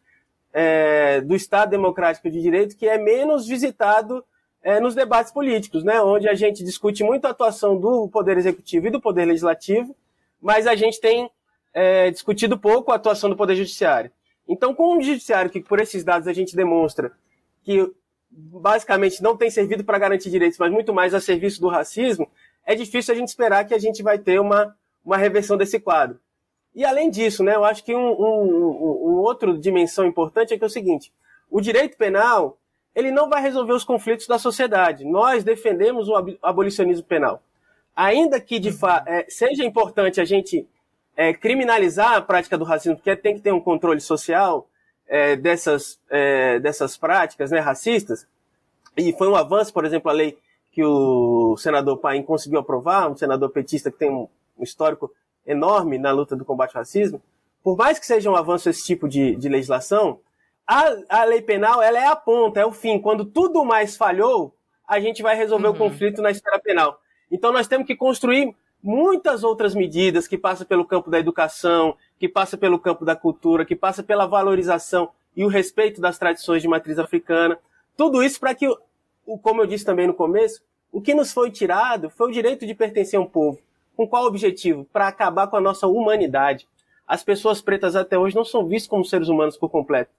[0.51, 4.23] é, do Estado Democrático de Direito que é menos visitado
[4.63, 8.87] é, nos debates políticos, né, onde a gente discute muito a atuação do Poder Executivo
[8.87, 9.95] e do Poder Legislativo,
[10.41, 11.29] mas a gente tem
[11.73, 14.11] é, discutido pouco a atuação do Poder Judiciário.
[14.47, 17.11] Então, com um judiciário que, por esses dados, a gente demonstra
[17.63, 17.91] que
[18.29, 22.29] basicamente não tem servido para garantir direitos, mas muito mais a serviço do racismo,
[22.65, 26.19] é difícil a gente esperar que a gente vai ter uma, uma reversão desse quadro.
[26.73, 30.63] E além disso, né, eu acho que um, um, um, outro dimensão importante é que
[30.63, 31.13] é o seguinte:
[31.49, 32.57] o direito penal
[32.93, 35.05] ele não vai resolver os conflitos da sociedade.
[35.05, 37.41] Nós defendemos o abolicionismo penal.
[37.95, 38.69] Ainda que de
[39.05, 40.67] é, seja importante a gente
[41.15, 44.67] é, criminalizar a prática do racismo, porque tem que ter um controle social
[45.07, 48.27] é, dessas, é, dessas práticas né, racistas,
[48.97, 50.37] e foi um avanço, por exemplo, a lei
[50.71, 54.27] que o senador Paim conseguiu aprovar, um senador petista que tem um,
[54.57, 55.11] um histórico
[55.45, 57.21] enorme na luta do combate ao racismo,
[57.63, 60.19] por mais que seja um avanço esse tipo de, de legislação,
[60.67, 62.99] a, a lei penal, ela é a ponta, é o fim.
[62.99, 64.53] Quando tudo mais falhou,
[64.87, 65.73] a gente vai resolver uhum.
[65.73, 66.99] o conflito na esfera penal.
[67.31, 72.29] Então nós temos que construir muitas outras medidas que passam pelo campo da educação, que
[72.29, 76.67] passa pelo campo da cultura, que passa pela valorização e o respeito das tradições de
[76.67, 77.57] matriz africana.
[77.97, 78.67] Tudo isso para que,
[79.41, 80.61] como eu disse também no começo,
[80.91, 83.59] o que nos foi tirado foi o direito de pertencer a um povo.
[83.97, 84.85] Com qual objetivo?
[84.93, 86.67] Para acabar com a nossa humanidade.
[87.07, 90.11] As pessoas pretas até hoje não são vistas como seres humanos por completo.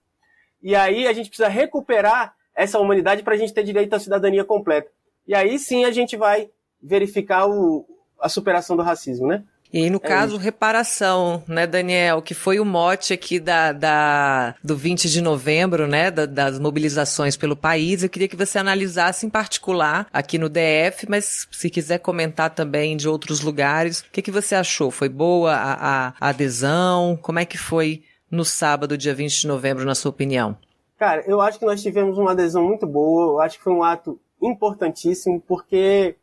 [0.61, 4.43] E aí a gente precisa recuperar essa humanidade para a gente ter direito à cidadania
[4.43, 4.89] completa.
[5.27, 6.49] E aí sim a gente vai
[6.81, 7.85] verificar o,
[8.19, 9.43] a superação do racismo, né?
[9.71, 10.43] E no é caso, isso.
[10.43, 16.09] reparação, né, Daniel, que foi o mote aqui da, da, do 20 de novembro, né,
[16.09, 18.01] da, das mobilizações pelo país.
[18.01, 22.95] Eu queria que você analisasse em particular aqui no DF, mas se quiser comentar também
[22.95, 24.89] de outros lugares, o que, que você achou?
[24.89, 27.17] Foi boa a, a adesão?
[27.21, 30.57] Como é que foi no sábado, dia 20 de novembro, na sua opinião?
[30.97, 33.83] Cara, eu acho que nós tivemos uma adesão muito boa, eu acho que foi um
[33.83, 36.15] ato importantíssimo, porque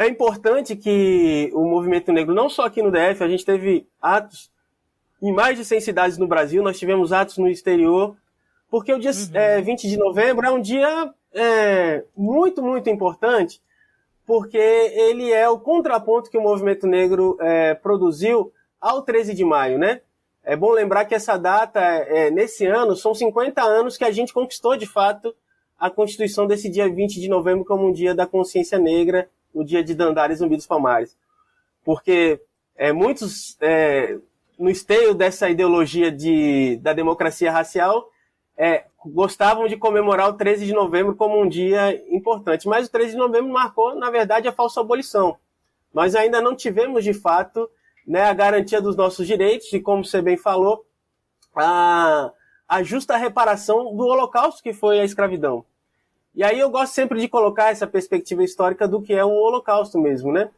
[0.00, 4.50] é importante que o movimento negro, não só aqui no DF, a gente teve atos
[5.20, 8.16] em mais de 100 cidades no Brasil, nós tivemos atos no exterior,
[8.70, 9.30] porque o dia uhum.
[9.34, 13.60] é, 20 de novembro é um dia é, muito, muito importante,
[14.24, 19.78] porque ele é o contraponto que o movimento negro é, produziu ao 13 de maio,
[19.78, 20.00] né?
[20.42, 24.32] É bom lembrar que essa data, é, nesse ano, são 50 anos que a gente
[24.32, 25.34] conquistou, de fato,
[25.78, 29.82] a constituição desse dia 20 de novembro como um dia da consciência negra, o dia
[29.82, 31.16] de Dandara e Zumbi dos Palmares.
[31.84, 32.40] Porque
[32.76, 34.18] é, muitos, é,
[34.58, 38.10] no esteio dessa ideologia de, da democracia racial,
[38.56, 42.68] é, gostavam de comemorar o 13 de novembro como um dia importante.
[42.68, 45.36] Mas o 13 de novembro marcou, na verdade, a falsa abolição.
[45.92, 47.68] Nós ainda não tivemos, de fato,
[48.06, 50.84] né, a garantia dos nossos direitos e, como você bem falou,
[51.54, 52.30] a,
[52.68, 55.64] a justa reparação do holocausto que foi a escravidão.
[56.34, 59.98] E aí eu gosto sempre de colocar essa perspectiva histórica do que é um holocausto
[59.98, 60.50] mesmo, né?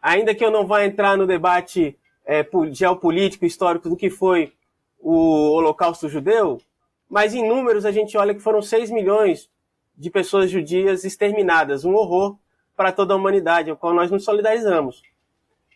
[0.00, 4.52] Ainda que eu não vá entrar no debate é, geopolítico, histórico do que foi
[4.98, 6.60] o holocausto judeu,
[7.08, 9.48] mas em números a gente olha que foram 6 milhões
[9.96, 12.36] de pessoas judias exterminadas, um horror
[12.76, 15.02] para toda a humanidade, ao qual nós nos solidarizamos.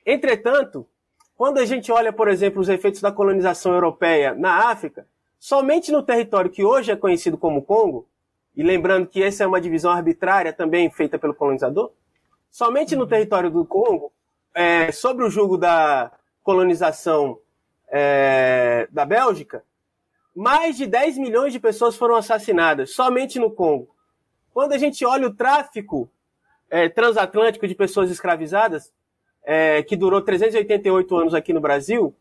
[0.07, 0.87] Entretanto,
[1.37, 5.07] quando a gente olha, por exemplo, os efeitos da colonização europeia na África,
[5.39, 8.07] somente no território que hoje é conhecido como Congo,
[8.57, 11.91] e lembrando que essa é uma divisão arbitrária também feita pelo colonizador,
[12.51, 14.13] somente no território do Congo,
[14.55, 17.39] é, sobre o jugo da colonização
[17.89, 19.65] é, da Bélgica,
[20.35, 23.95] mais de 10 milhões de pessoas foram assassinadas somente no Congo.
[24.53, 26.11] Quando a gente olha o tráfico
[26.71, 28.93] é, transatlântico de pessoas escravizadas,
[29.45, 32.15] é, que durou 388 anos aqui no Brasil,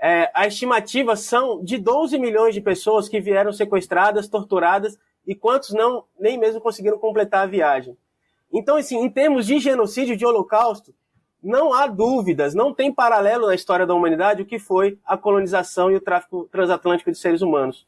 [0.00, 5.70] é, a estimativa são de 12 milhões de pessoas que vieram sequestradas, torturadas e quantos
[5.70, 7.96] não nem mesmo conseguiram completar a viagem.
[8.52, 10.94] Então, assim, em termos de genocídio, de holocausto,
[11.42, 15.90] não há dúvidas, não tem paralelo na história da humanidade o que foi a colonização
[15.90, 17.86] e o tráfico transatlântico de seres humanos.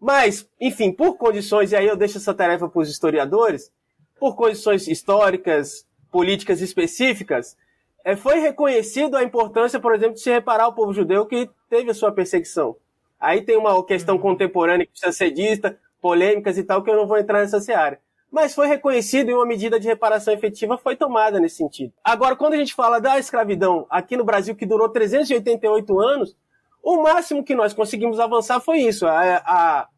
[0.00, 3.70] Mas, enfim, por condições, e aí eu deixo essa tarefa para os historiadores,
[4.18, 7.56] por condições históricas, políticas específicas,
[8.02, 11.90] é, foi reconhecido a importância, por exemplo, de se reparar ao povo judeu que teve
[11.90, 12.76] a sua perseguição.
[13.18, 14.22] Aí tem uma questão uhum.
[14.22, 18.00] contemporânea que precisa ser dita, polêmicas e tal, que eu não vou entrar nessa seara.
[18.30, 21.92] Mas foi reconhecido e uma medida de reparação efetiva foi tomada nesse sentido.
[22.04, 26.36] Agora, quando a gente fala da escravidão aqui no Brasil, que durou 388 anos,
[26.82, 29.88] o máximo que nós conseguimos avançar foi isso, a, a,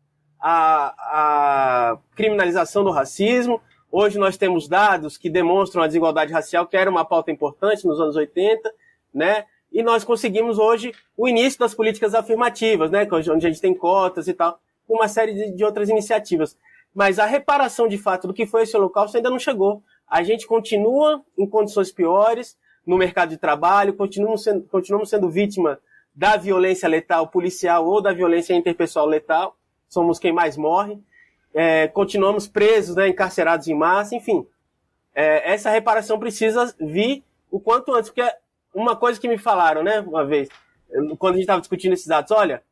[0.41, 3.61] a, a criminalização do racismo,
[3.95, 8.01] Hoje nós temos dados que demonstram a desigualdade racial, que era uma pauta importante nos
[8.01, 8.73] anos 80,
[9.13, 9.45] né?
[9.71, 13.07] E nós conseguimos hoje o início das políticas afirmativas, né?
[13.13, 14.59] Onde a gente tem cotas e tal,
[14.95, 16.57] uma série de, de outras iniciativas.
[16.95, 19.83] Mas a reparação de fato do que foi esse holocausto ainda não chegou.
[20.09, 25.79] A gente continua em condições piores no mercado de trabalho, continuamos sendo, continuamos sendo vítima
[26.15, 29.57] da violência letal policial ou da violência interpessoal letal.
[29.89, 31.01] Somos quem mais morre
[31.55, 34.47] é, continuamos presos, né, encarcerados em massa, enfim.
[35.15, 38.29] É, essa reparação precisa vir o quanto antes, porque
[38.75, 40.49] uma coisa que me falaram, né, uma vez,
[41.19, 42.63] quando a gente estava discutindo esses dados, olha,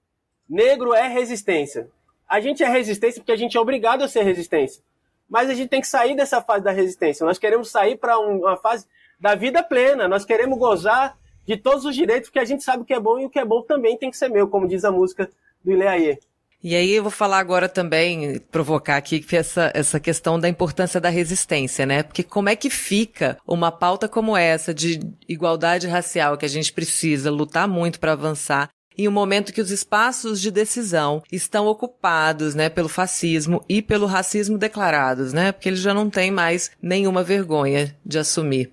[0.49, 1.89] negro é resistência.
[2.31, 4.81] A gente é resistência porque a gente é obrigado a ser resistência.
[5.28, 7.26] Mas a gente tem que sair dessa fase da resistência.
[7.26, 8.87] Nós queremos sair para uma fase
[9.18, 10.07] da vida plena.
[10.07, 13.18] Nós queremos gozar de todos os direitos, porque a gente sabe o que é bom
[13.18, 15.28] e o que é bom também tem que ser meu, como diz a música
[15.64, 16.20] do Ileaie.
[16.62, 21.09] E aí eu vou falar agora também, provocar aqui essa, essa questão da importância da
[21.09, 22.03] resistência, né?
[22.03, 26.72] Porque como é que fica uma pauta como essa de igualdade racial que a gente
[26.72, 28.68] precisa lutar muito para avançar
[29.01, 34.07] em um momento que os espaços de decisão estão ocupados, né, pelo fascismo e pelo
[34.07, 35.53] racismo declarados, né?
[35.53, 38.72] Porque eles já não têm mais nenhuma vergonha de assumir.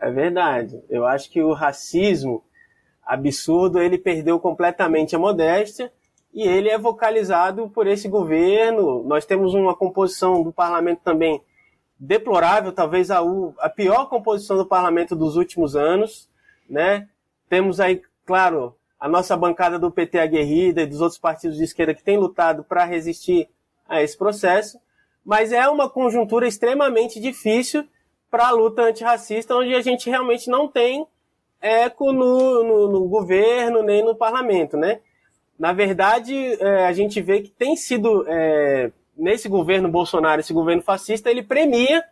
[0.00, 0.80] É verdade.
[0.88, 2.42] Eu acho que o racismo
[3.04, 5.92] absurdo, ele perdeu completamente a modéstia
[6.32, 9.02] e ele é vocalizado por esse governo.
[9.02, 11.42] Nós temos uma composição do parlamento também
[11.98, 13.20] deplorável, talvez a,
[13.58, 16.30] a pior composição do parlamento dos últimos anos,
[16.68, 17.08] né?
[17.48, 21.94] Temos aí, claro, a nossa bancada do PT aguerrida e dos outros partidos de esquerda
[21.94, 23.48] que têm lutado para resistir
[23.88, 24.78] a esse processo,
[25.24, 27.88] mas é uma conjuntura extremamente difícil
[28.30, 31.06] para a luta antirracista, onde a gente realmente não tem
[31.60, 35.00] eco no, no, no governo nem no parlamento, né?
[35.60, 40.80] na verdade, é, a gente vê que tem sido, é, nesse governo Bolsonaro, esse governo
[40.80, 42.02] fascista, ele premia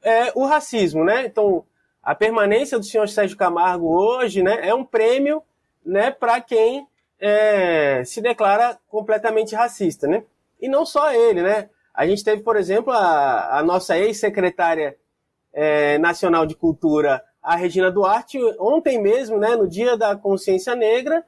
[0.00, 1.26] é, o racismo, né?
[1.26, 1.64] Então,
[2.00, 5.42] a permanência do senhor Sérgio Camargo hoje, né, é um prêmio,
[5.84, 6.86] né, para quem
[7.20, 10.24] é, se declara completamente racista, né?
[10.60, 11.68] E não só ele, né?
[11.92, 14.96] A gente teve, por exemplo, a, a nossa ex-secretária
[15.52, 21.24] é, nacional de cultura, a Regina Duarte, ontem mesmo, né, no Dia da Consciência Negra,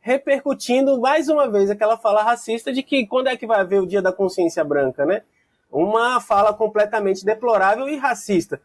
[0.00, 3.86] repercutindo mais uma vez aquela fala racista de que quando é que vai haver o
[3.86, 5.22] dia da consciência branca, né?
[5.70, 8.60] Uma fala completamente deplorável e racista.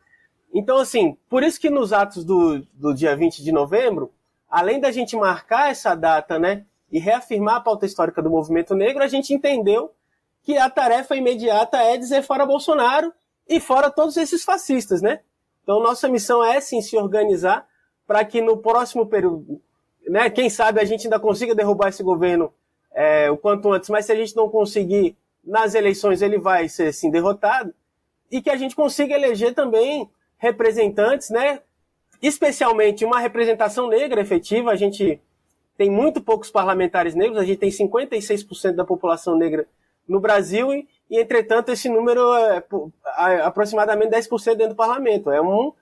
[0.54, 4.12] Então, assim, por isso que nos atos do, do dia 20 de novembro,
[4.56, 9.04] além da gente marcar essa data, né, e reafirmar a pauta histórica do movimento negro,
[9.04, 9.92] a gente entendeu
[10.44, 13.12] que a tarefa imediata é dizer fora Bolsonaro
[13.50, 15.20] e fora todos esses fascistas, né?
[15.62, 17.68] Então, nossa missão é, sim, se organizar
[18.08, 19.62] para que no próximo período,
[20.08, 22.54] né, quem sabe a gente ainda consiga derrubar esse governo
[22.94, 26.94] é, o quanto antes, mas se a gente não conseguir nas eleições, ele vai ser
[26.94, 27.76] sim derrotado,
[28.32, 31.60] e que a gente consiga eleger também representantes, né,
[32.22, 34.72] especialmente uma representação negra efetiva.
[34.72, 35.20] A gente
[35.78, 39.68] tem muito poucos parlamentares negros, a gente tem 56% da população negra
[40.08, 42.64] no Brasil, e, e entretanto esse número é,
[43.44, 45.32] aproximadamente 10% dentro do parlamento.
[45.32, 45.74] É um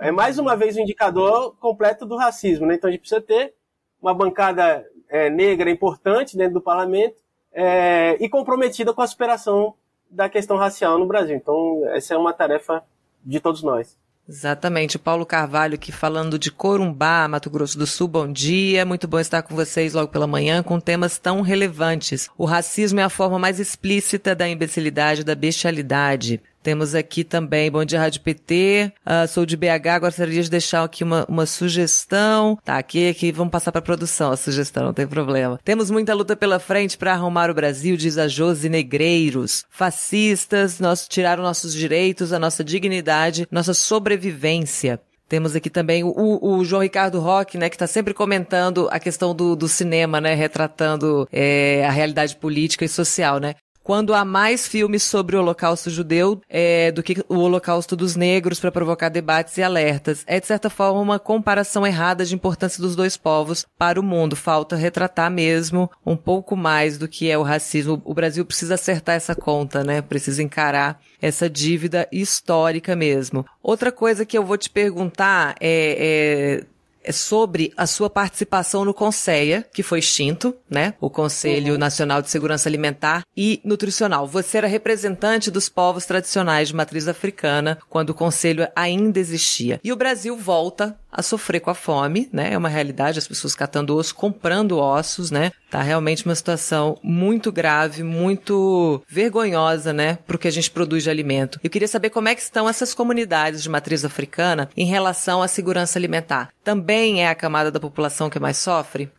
[0.00, 2.74] é mais uma vez um indicador completo do racismo, né?
[2.74, 3.54] Então a gente precisa ter
[4.00, 7.16] uma bancada é, negra importante dentro do parlamento
[7.52, 9.74] é, e comprometida com a superação
[10.08, 11.36] da questão racial no Brasil.
[11.36, 12.84] Então, essa é uma tarefa
[13.24, 13.98] de todos nós.
[14.28, 14.98] Exatamente.
[14.98, 18.06] Paulo Carvalho aqui falando de Corumbá, Mato Grosso do Sul.
[18.06, 18.84] Bom dia.
[18.84, 22.28] Muito bom estar com vocês logo pela manhã com temas tão relevantes.
[22.36, 26.42] O racismo é a forma mais explícita da imbecilidade, da bestialidade.
[26.62, 30.82] Temos aqui também, bom dia Rádio PT, uh, ah, sou de BH, gostaria de deixar
[30.82, 32.58] aqui uma, uma sugestão.
[32.64, 35.58] Tá, aqui, aqui, vamos passar para produção a sugestão, não tem problema.
[35.64, 39.64] Temos muita luta pela frente para arrumar o Brasil, diz a Josi Negreiros.
[39.70, 45.00] Fascistas, nós tiraram nossos direitos, a nossa dignidade, nossa sobrevivência.
[45.28, 49.34] Temos aqui também o, o, João Ricardo Roque, né, que está sempre comentando a questão
[49.34, 53.54] do, do cinema, né, retratando é, a realidade política e social, né
[53.88, 58.60] quando há mais filmes sobre o Holocausto judeu é, do que o Holocausto dos negros
[58.60, 60.24] para provocar debates e alertas.
[60.26, 64.36] É, de certa forma, uma comparação errada de importância dos dois povos para o mundo.
[64.36, 68.02] Falta retratar mesmo um pouco mais do que é o racismo.
[68.04, 70.02] O Brasil precisa acertar essa conta, né?
[70.02, 73.42] Precisa encarar essa dívida histórica mesmo.
[73.62, 76.77] Outra coisa que eu vou te perguntar é, é
[77.08, 80.92] é sobre a sua participação no CONSEA, que foi extinto, né?
[81.00, 81.78] O Conselho uhum.
[81.78, 84.26] Nacional de Segurança Alimentar e Nutricional.
[84.26, 89.80] Você era representante dos povos tradicionais de matriz africana quando o conselho ainda existia.
[89.82, 92.52] E o Brasil volta a sofrer com a fome, né?
[92.52, 95.50] É uma realidade, as pessoas catando osso, comprando ossos, né?
[95.70, 100.18] Tá realmente uma situação muito grave, muito vergonhosa, né?
[100.26, 101.60] Pro que a gente produz de alimento.
[101.62, 105.48] Eu queria saber como é que estão essas comunidades de matriz africana em relação à
[105.48, 106.50] segurança alimentar.
[106.64, 109.10] Também é a camada da população que mais sofre?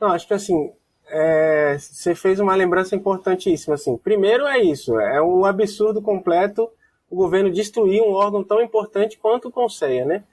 [0.00, 0.72] Não, acho que assim,
[1.08, 3.74] é, você fez uma lembrança importantíssima.
[3.74, 6.68] Assim, primeiro é isso, é um absurdo completo
[7.12, 10.24] o governo destruir um órgão tão importante quanto o Conselho, né?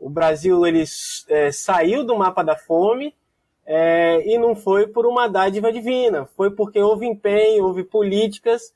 [0.00, 0.82] O Brasil ele
[1.28, 3.14] é, saiu do mapa da fome
[3.64, 8.72] é, e não foi por uma dádiva divina, foi porque houve empenho, houve políticas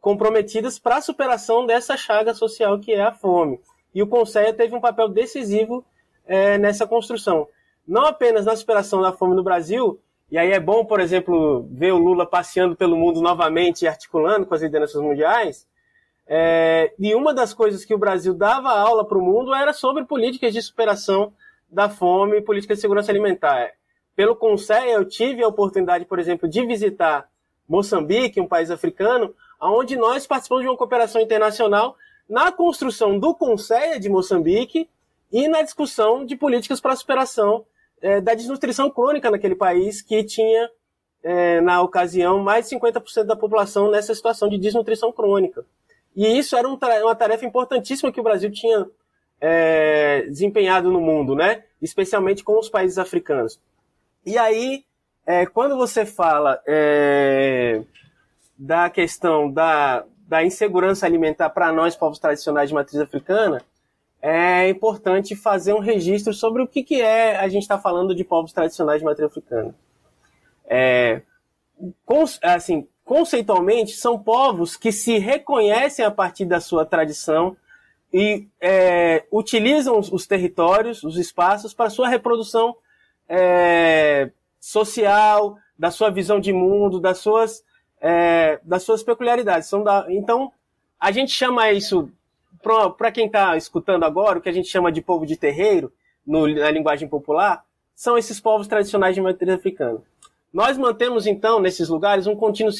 [0.00, 3.60] comprometidas para a superação dessa chaga social que é a fome.
[3.94, 5.84] E o Conselho teve um papel decisivo
[6.26, 7.48] é, nessa construção.
[7.86, 10.00] Não apenas na superação da fome no Brasil,
[10.30, 14.44] e aí é bom, por exemplo, ver o Lula passeando pelo mundo novamente e articulando
[14.44, 15.66] com as lideranças mundiais,
[16.26, 20.04] é, e uma das coisas que o Brasil dava aula para o mundo era sobre
[20.04, 21.32] políticas de superação
[21.70, 23.72] da fome e políticas de segurança alimentar.
[24.16, 27.28] Pelo Conselho, eu tive a oportunidade, por exemplo, de visitar
[27.68, 31.94] Moçambique, um país africano, onde nós participamos de uma cooperação internacional
[32.28, 34.88] na construção do Conselho de Moçambique
[35.30, 37.66] e na discussão de políticas para a superação
[38.00, 40.70] é, da desnutrição crônica naquele país, que tinha,
[41.22, 45.64] é, na ocasião, mais de 50% da população nessa situação de desnutrição crônica.
[46.14, 48.86] E isso era um, uma tarefa importantíssima que o Brasil tinha
[49.40, 51.64] é, desempenhado no mundo, né?
[51.82, 53.60] especialmente com os países africanos.
[54.26, 54.84] E aí,
[55.24, 57.80] é, quando você fala é,
[58.58, 63.62] da questão da, da insegurança alimentar para nós, povos tradicionais de matriz africana,
[64.20, 68.24] é importante fazer um registro sobre o que, que é a gente está falando de
[68.24, 69.72] povos tradicionais de matriz africana.
[70.64, 71.22] É,
[72.42, 77.56] assim, conceitualmente, são povos que se reconhecem a partir da sua tradição
[78.12, 82.74] e é, utilizam os territórios, os espaços, para sua reprodução
[83.28, 87.62] é, social, da sua visão de mundo, das suas,
[88.00, 89.68] é, das suas peculiaridades.
[89.68, 90.52] São da, então,
[90.98, 92.10] a gente chama isso,
[92.96, 95.92] para quem está escutando agora, o que a gente chama de povo de terreiro,
[96.26, 97.64] no, na linguagem popular,
[97.94, 100.02] são esses povos tradicionais de matriz africana.
[100.52, 102.72] Nós mantemos, então, nesses lugares, um contínuo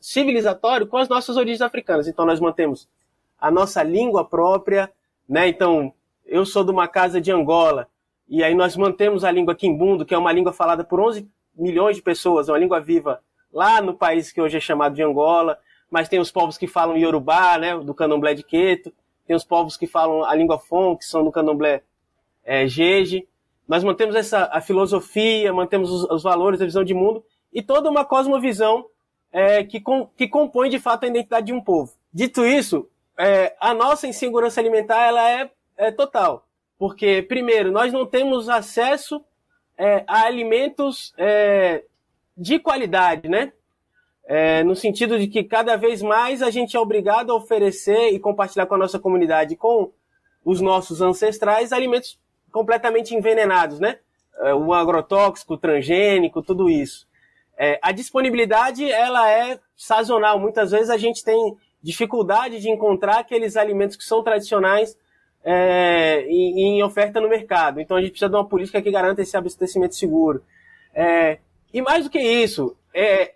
[0.00, 2.08] civilizatório com as nossas origens africanas.
[2.08, 2.88] Então, nós mantemos
[3.38, 4.90] a nossa língua própria,
[5.28, 5.46] né?
[5.48, 5.92] Então,
[6.26, 7.86] eu sou de uma casa de Angola,
[8.28, 11.96] e aí nós mantemos a língua quimbundo, que é uma língua falada por 11 milhões
[11.96, 13.20] de pessoas, uma língua viva
[13.52, 15.58] lá no país que hoje é chamado de Angola,
[15.90, 18.92] mas tem os povos que falam Yorubá, né, do candomblé de Queto,
[19.26, 21.82] tem os povos que falam a língua Fon, que são do candomblé
[22.44, 23.26] é, Jeje,
[23.68, 27.22] nós mantemos essa a filosofia, mantemos os, os valores, a visão de mundo
[27.52, 28.86] e toda uma cosmovisão
[29.30, 31.92] é, que, com, que compõe de fato a identidade de um povo.
[32.12, 36.47] Dito isso, é, a nossa insegurança alimentar ela é, é, total,
[36.78, 39.22] porque primeiro nós não temos acesso
[39.76, 41.84] é, a alimentos é,
[42.36, 43.52] de qualidade, né?
[44.24, 48.18] É, no sentido de que cada vez mais a gente é obrigado a oferecer e
[48.18, 49.90] compartilhar com a nossa comunidade, com
[50.44, 52.20] os nossos ancestrais, alimentos
[52.52, 53.98] completamente envenenados, né?
[54.40, 57.08] É, o agrotóxico, o transgênico, tudo isso.
[57.56, 60.38] É, a disponibilidade, ela é sazonal.
[60.38, 64.96] Muitas vezes a gente tem dificuldade de encontrar aqueles alimentos que são tradicionais
[65.44, 67.80] é, em, em, oferta no mercado.
[67.80, 70.42] Então a gente precisa de uma política que garanta esse abastecimento seguro.
[70.94, 71.38] É,
[71.72, 73.34] e mais do que isso, é,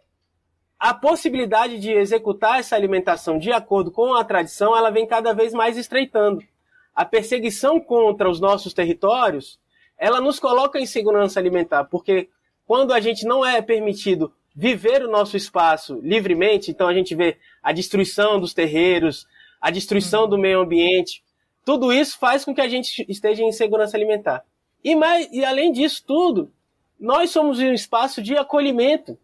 [0.79, 5.53] a possibilidade de executar essa alimentação de acordo com a tradição, ela vem cada vez
[5.53, 6.43] mais estreitando.
[6.95, 9.59] a perseguição contra os nossos territórios,
[9.97, 12.29] ela nos coloca em segurança alimentar, porque
[12.67, 17.39] quando a gente não é permitido viver o nosso espaço livremente, então a gente vê
[17.63, 19.27] a destruição dos terreiros,
[19.61, 21.23] a destruição do meio ambiente,
[21.65, 24.45] tudo isso faz com que a gente esteja em segurança alimentar.
[24.83, 26.51] E, mais, e além disso tudo,
[26.99, 29.19] nós somos um espaço de acolhimento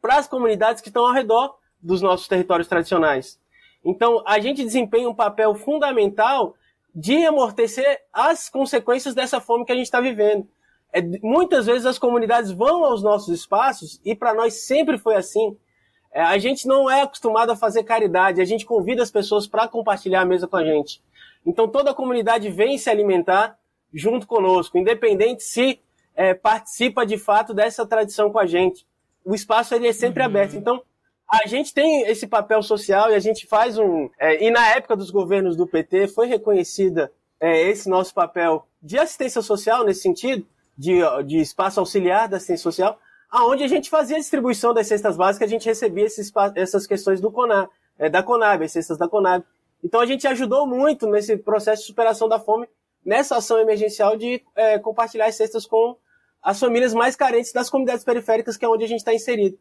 [0.00, 3.38] para as comunidades que estão ao redor dos nossos territórios tradicionais.
[3.84, 6.54] Então, a gente desempenha um papel fundamental
[6.94, 10.46] de amortecer as consequências dessa fome que a gente está vivendo.
[10.92, 15.56] É, muitas vezes as comunidades vão aos nossos espaços, e para nós sempre foi assim.
[16.12, 19.68] É, a gente não é acostumado a fazer caridade, a gente convida as pessoas para
[19.68, 21.00] compartilhar a mesa com a gente.
[21.44, 23.58] Então toda a comunidade vem se alimentar
[23.92, 25.80] junto conosco, independente se
[26.14, 28.86] é, participa de fato dessa tradição com a gente.
[29.24, 30.28] O espaço ele é sempre uhum.
[30.28, 30.54] aberto.
[30.54, 30.82] Então
[31.28, 34.10] a gente tem esse papel social e a gente faz um.
[34.18, 38.98] É, e na época dos governos do PT foi reconhecida é, esse nosso papel de
[38.98, 42.98] assistência social nesse sentido, de, de espaço auxiliar da assistência social,
[43.30, 47.20] aonde a gente fazia a distribuição das cestas básicas, a gente recebia esses, essas questões
[47.20, 49.44] do Conab, é, da Conab, as cestas da Conab.
[49.82, 52.68] Então a gente ajudou muito nesse processo de superação da fome,
[53.04, 55.96] nessa ação emergencial de é, compartilhar as cestas com
[56.42, 59.58] as famílias mais carentes das comunidades periféricas, que é onde a gente está inserido.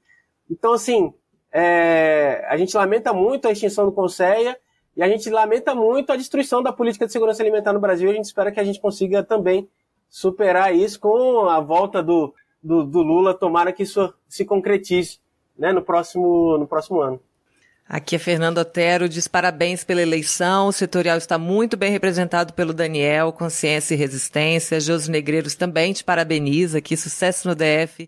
[0.50, 1.14] Então, assim,
[1.52, 4.58] é, a gente lamenta muito a extinção do Conceia
[4.96, 8.10] e a gente lamenta muito a destruição da política de segurança alimentar no Brasil.
[8.10, 9.70] A gente espera que a gente consiga também
[10.10, 13.34] superar isso com a volta do, do, do Lula.
[13.34, 15.20] Tomara que isso se concretize
[15.58, 17.20] né, no, próximo, no próximo ano.
[17.92, 20.68] Aqui é Fernando Otero, diz parabéns pela eleição.
[20.68, 24.80] O setorial está muito bem representado pelo Daniel, Consciência e Resistência.
[24.80, 28.04] Josi Negreiros também te parabeniza aqui, sucesso no DF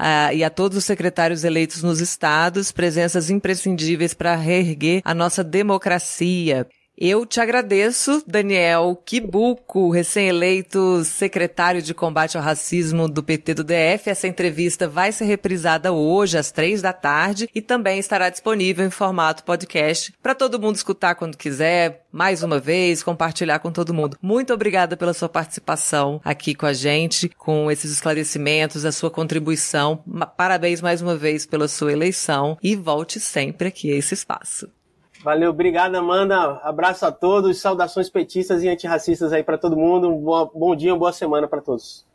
[0.00, 5.44] uh, e a todos os secretários eleitos nos estados, presenças imprescindíveis para reerguer a nossa
[5.44, 6.66] democracia.
[7.00, 14.10] Eu te agradeço, Daniel Kibuco, recém-eleito secretário de combate ao racismo do PT do DF.
[14.10, 18.90] Essa entrevista vai ser reprisada hoje, às três da tarde, e também estará disponível em
[18.90, 24.18] formato podcast para todo mundo escutar quando quiser, mais uma vez, compartilhar com todo mundo.
[24.20, 30.02] Muito obrigada pela sua participação aqui com a gente, com esses esclarecimentos, a sua contribuição.
[30.36, 34.68] Parabéns mais uma vez pela sua eleição e volte sempre aqui a esse espaço.
[35.22, 36.60] Valeu, obrigado, Amanda.
[36.62, 40.08] Abraço a todos, saudações petistas e antirracistas aí para todo mundo.
[40.08, 42.06] Um bom dia, boa semana para todos.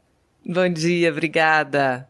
[0.45, 2.08] Bom dia, obrigada.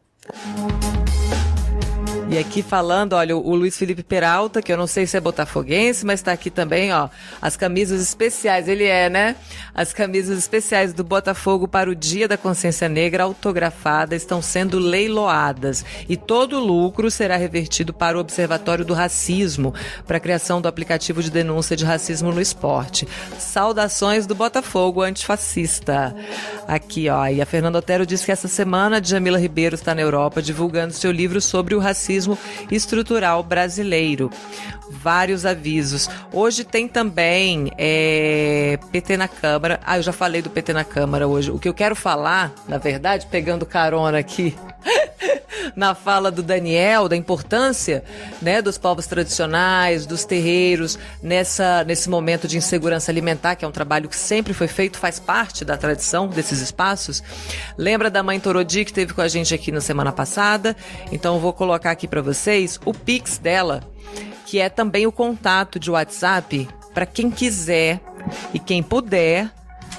[2.34, 6.04] E aqui falando, olha, o Luiz Felipe Peralta, que eu não sei se é botafoguense,
[6.04, 7.08] mas está aqui também, ó,
[7.40, 9.36] as camisas especiais, ele é, né?
[9.72, 15.86] As camisas especiais do Botafogo para o Dia da Consciência Negra autografadas estão sendo leiloadas
[16.10, 19.72] e todo o lucro será revertido para o Observatório do Racismo,
[20.08, 23.08] para a criação do aplicativo de denúncia de racismo no esporte.
[23.38, 26.16] Saudações do Botafogo antifascista.
[26.68, 30.42] Aqui, ó, e a Fernanda Otero disse que essa semana Jamila Ribeiro está na Europa
[30.42, 32.38] divulgando seu livro sobre o racismo racismo
[32.71, 34.32] estrutural brasileiro.
[34.89, 36.09] Vários avisos.
[36.32, 39.80] Hoje tem também é, PT na Câmara.
[39.86, 41.51] Ah, eu já falei do PT na Câmara hoje.
[41.51, 44.55] O que eu quero falar, na verdade, pegando carona aqui
[45.76, 48.04] na fala do Daniel da importância
[48.41, 53.72] né, dos povos tradicionais, dos terreiros, nessa, nesse momento de insegurança alimentar, que é um
[53.72, 57.24] trabalho que sempre foi feito, faz parte da tradição desses espaços.
[57.78, 60.76] Lembra da mãe Torodi que esteve com a gente aqui na semana passada?
[61.12, 63.82] Então vou colocar aqui para vocês o Pix dela,
[64.45, 67.99] que é também o contato de WhatsApp para quem quiser
[68.54, 69.51] e quem puder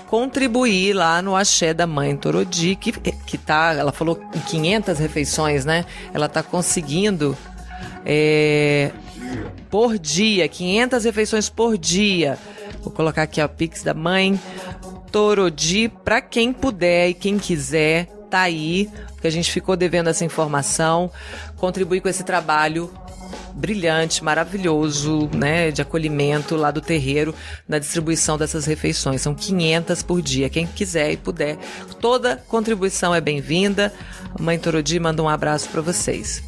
[0.09, 5.65] contribuir lá no axé da mãe Torodi, que, que tá, ela falou em 500 refeições,
[5.65, 5.85] né?
[6.13, 7.37] Ela tá conseguindo
[8.05, 8.91] é,
[9.71, 12.39] por dia, 500 refeições por dia.
[12.83, 14.39] Vou colocar aqui a Pix da mãe
[15.11, 20.25] Torodi para quem puder e quem quiser, tá aí, porque a gente ficou devendo essa
[20.25, 21.11] informação,
[21.57, 22.93] contribuir com esse trabalho
[23.55, 27.35] brilhante, maravilhoso, né, de acolhimento lá do terreiro
[27.69, 29.23] na distribuição dessas refeições.
[29.23, 30.49] São 500 por dia.
[30.49, 31.57] Quem quiser e puder,
[32.01, 33.93] toda contribuição é bem-vinda.
[34.39, 36.43] Mãe Torodi manda um abraço para vocês.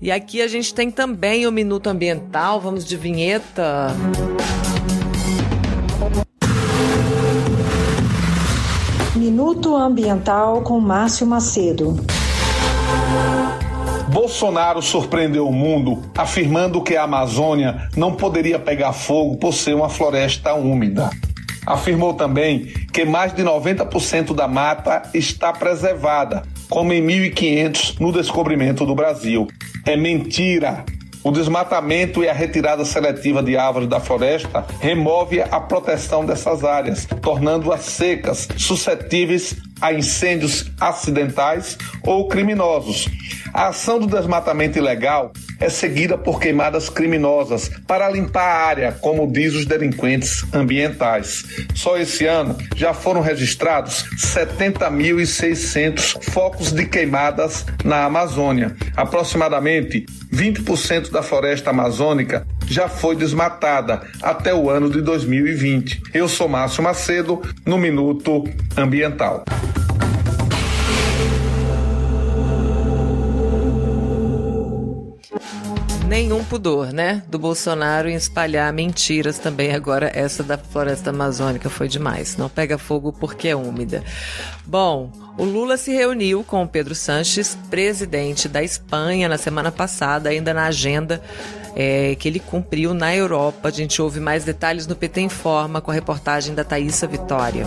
[0.00, 2.60] E aqui a gente tem também o Minuto Ambiental.
[2.60, 3.88] Vamos de vinheta.
[9.14, 11.96] Minuto Ambiental com Márcio Macedo.
[14.10, 19.88] Bolsonaro surpreendeu o mundo afirmando que a Amazônia não poderia pegar fogo por ser uma
[19.88, 21.08] floresta úmida.
[21.64, 28.84] Afirmou também que mais de 90% da mata está preservada, como em 1500 no descobrimento
[28.84, 29.46] do Brasil.
[29.86, 30.84] É mentira.
[31.22, 37.06] O desmatamento e a retirada seletiva de árvores da floresta remove a proteção dessas áreas,
[37.20, 43.06] tornando-as secas, suscetíveis a incêndios acidentais ou criminosos.
[43.52, 49.30] A ação do desmatamento ilegal é seguida por queimadas criminosas para limpar a área, como
[49.30, 51.44] diz os delinquentes ambientais.
[51.74, 58.74] Só esse ano já foram registrados 70.600 focos de queimadas na Amazônia.
[58.96, 66.02] Aproximadamente 20% da floresta amazônica já foi desmatada até o ano de 2020.
[66.14, 68.44] Eu sou Márcio Macedo, no Minuto
[68.76, 69.44] Ambiental.
[76.10, 77.22] Nenhum pudor, né?
[77.28, 79.72] Do Bolsonaro em espalhar mentiras também.
[79.72, 82.36] Agora, essa da floresta amazônica foi demais.
[82.36, 84.02] Não pega fogo porque é úmida.
[84.66, 90.30] Bom, o Lula se reuniu com o Pedro Sanches, presidente da Espanha, na semana passada,
[90.30, 91.22] ainda na agenda
[91.76, 93.68] é, que ele cumpriu na Europa.
[93.68, 97.66] A gente ouve mais detalhes no PT Informa com a reportagem da Thaisa Vitória.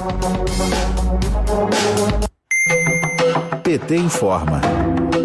[3.63, 4.59] PT Informa.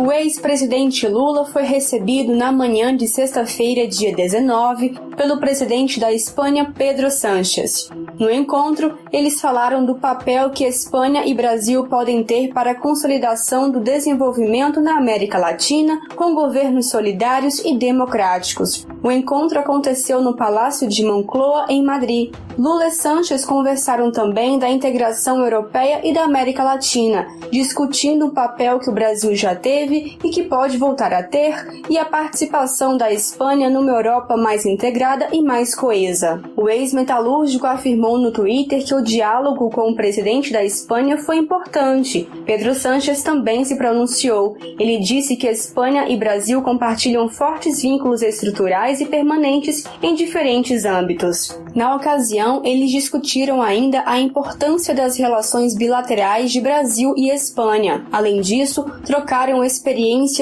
[0.09, 6.73] O ex-presidente Lula foi recebido na manhã de sexta-feira, dia 19, pelo presidente da Espanha,
[6.75, 7.91] Pedro Sánchez.
[8.19, 13.71] No encontro, eles falaram do papel que Espanha e Brasil podem ter para a consolidação
[13.71, 18.87] do desenvolvimento na América Latina com governos solidários e democráticos.
[19.03, 22.35] O encontro aconteceu no Palácio de Moncloa, em Madrid.
[22.59, 28.81] Lula e Sánchez conversaram também da integração europeia e da América Latina, discutindo o papel
[28.81, 31.55] que o Brasil já teve e que pode voltar a ter
[31.89, 36.43] e a participação da Espanha numa Europa mais integrada e mais coesa.
[36.57, 42.29] O ex-metalúrgico afirmou no Twitter que o diálogo com o presidente da Espanha foi importante.
[42.45, 44.57] Pedro Sánchez também se pronunciou.
[44.79, 51.59] Ele disse que Espanha e Brasil compartilham fortes vínculos estruturais e permanentes em diferentes âmbitos.
[51.75, 58.07] Na ocasião, eles discutiram ainda a importância das relações bilaterais de Brasil e Espanha.
[58.11, 59.88] Além disso, trocaram experiências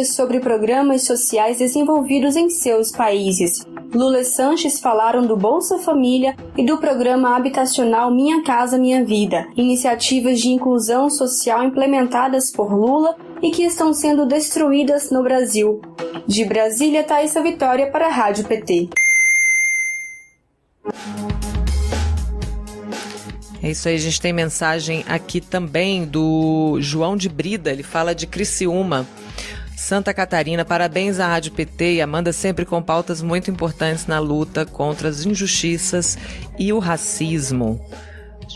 [0.05, 3.65] sobre programas sociais desenvolvidos em seus países.
[3.95, 9.47] Lula e Sanches falaram do Bolsa Família e do programa habitacional Minha Casa Minha Vida,
[9.57, 15.81] iniciativas de inclusão social implementadas por Lula e que estão sendo destruídas no Brasil.
[16.27, 18.89] De Brasília, Thaisa Vitória para a Rádio PT.
[23.63, 28.13] É isso aí, a gente tem mensagem aqui também do João de Brida, ele fala
[28.13, 29.07] de Criciúma.
[29.77, 34.65] Santa Catarina, parabéns à Rádio PT e Amanda sempre com pautas muito importantes na luta
[34.65, 36.17] contra as injustiças
[36.59, 37.79] e o racismo.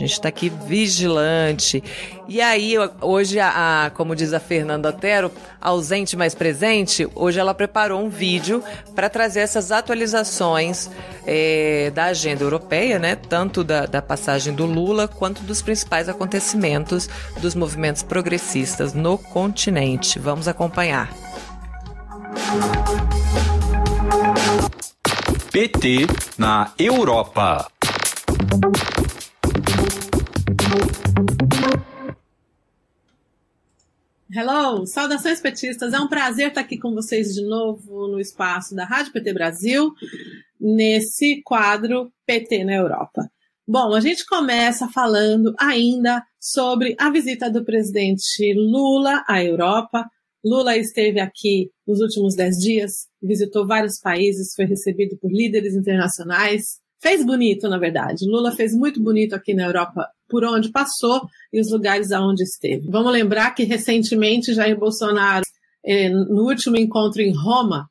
[0.00, 1.84] Gente está aqui vigilante.
[2.26, 5.30] E aí, hoje, a, a, como diz a Fernanda Otero,
[5.60, 10.90] ausente mais presente, hoje ela preparou um vídeo para trazer essas atualizações
[11.26, 13.14] é, da agenda europeia, né?
[13.14, 17.06] Tanto da, da passagem do Lula quanto dos principais acontecimentos
[17.42, 20.18] dos movimentos progressistas no continente.
[20.18, 21.10] Vamos acompanhar.
[25.52, 26.06] PT
[26.38, 27.70] na Europa.
[34.32, 35.92] Hello, saudações petistas.
[35.92, 39.92] É um prazer estar aqui com vocês de novo no espaço da Rádio PT Brasil,
[40.60, 43.28] nesse quadro PT na Europa.
[43.66, 50.08] Bom, a gente começa falando ainda sobre a visita do presidente Lula à Europa.
[50.44, 56.79] Lula esteve aqui nos últimos dez dias, visitou vários países, foi recebido por líderes internacionais,
[57.00, 58.26] fez bonito, na verdade.
[58.26, 61.22] Lula fez muito bonito aqui na Europa por onde passou
[61.52, 62.88] e os lugares aonde esteve.
[62.88, 65.44] Vamos lembrar que recentemente Jair Bolsonaro,
[65.84, 67.88] eh, no último encontro em Roma,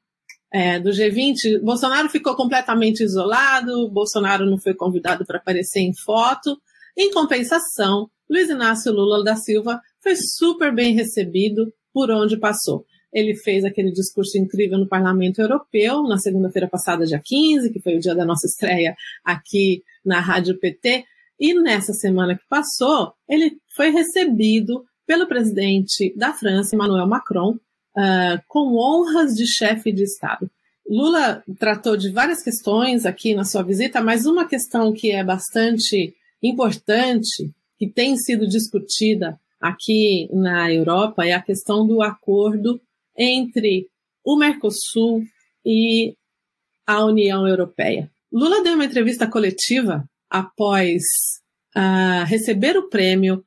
[0.51, 6.57] é, do G20, Bolsonaro ficou completamente isolado, Bolsonaro não foi convidado para aparecer em foto.
[6.97, 12.84] Em compensação, Luiz Inácio Lula da Silva foi super bem recebido por onde passou.
[13.12, 17.95] Ele fez aquele discurso incrível no Parlamento Europeu na segunda-feira passada, dia 15, que foi
[17.95, 21.05] o dia da nossa estreia aqui na Rádio PT.
[21.39, 27.53] E nessa semana que passou, ele foi recebido pelo presidente da França, Emmanuel Macron,
[27.97, 30.49] uh, com honras de chefe de Estado.
[30.88, 36.16] Lula tratou de várias questões aqui na sua visita, mas uma questão que é bastante
[36.41, 42.82] importante, que tem sido discutida aqui na Europa, é a questão do acordo
[43.20, 43.88] entre
[44.24, 45.24] o Mercosul
[45.65, 46.15] e
[46.88, 48.09] a União Europeia.
[48.32, 51.03] Lula deu uma entrevista coletiva após
[51.76, 53.43] uh, receber o prêmio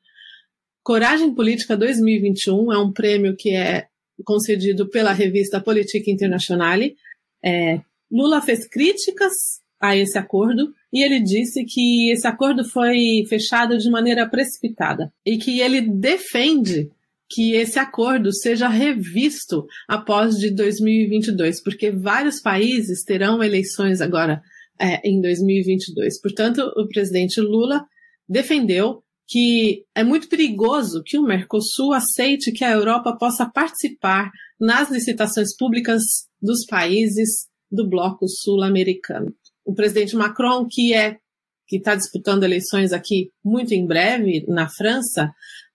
[0.83, 3.87] Coragem Política 2021, é um prêmio que é
[4.25, 6.95] concedido pela revista Politique Internationale.
[7.43, 7.79] É,
[8.11, 9.31] Lula fez críticas
[9.79, 15.37] a esse acordo e ele disse que esse acordo foi fechado de maneira precipitada e
[15.37, 16.91] que ele defende
[17.33, 24.41] que esse acordo seja revisto após de 2022, porque vários países terão eleições agora
[24.79, 26.21] é, em 2022.
[26.21, 27.85] Portanto, o presidente Lula
[28.29, 34.29] defendeu que é muito perigoso que o Mercosul aceite que a Europa possa participar
[34.59, 36.03] nas licitações públicas
[36.41, 39.33] dos países do bloco sul-americano.
[39.65, 41.17] O presidente Macron, que é
[41.65, 45.31] que está disputando eleições aqui muito em breve na França,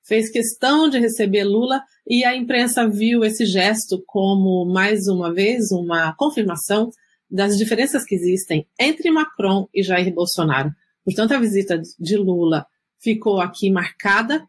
[0.08, 5.70] fez questão de receber Lula e a imprensa viu esse gesto como mais uma vez
[5.70, 6.90] uma confirmação
[7.30, 10.72] das diferenças que existem entre Macron e Jair Bolsonaro.
[11.04, 12.66] Portanto, a visita de Lula
[13.00, 14.46] ficou aqui marcada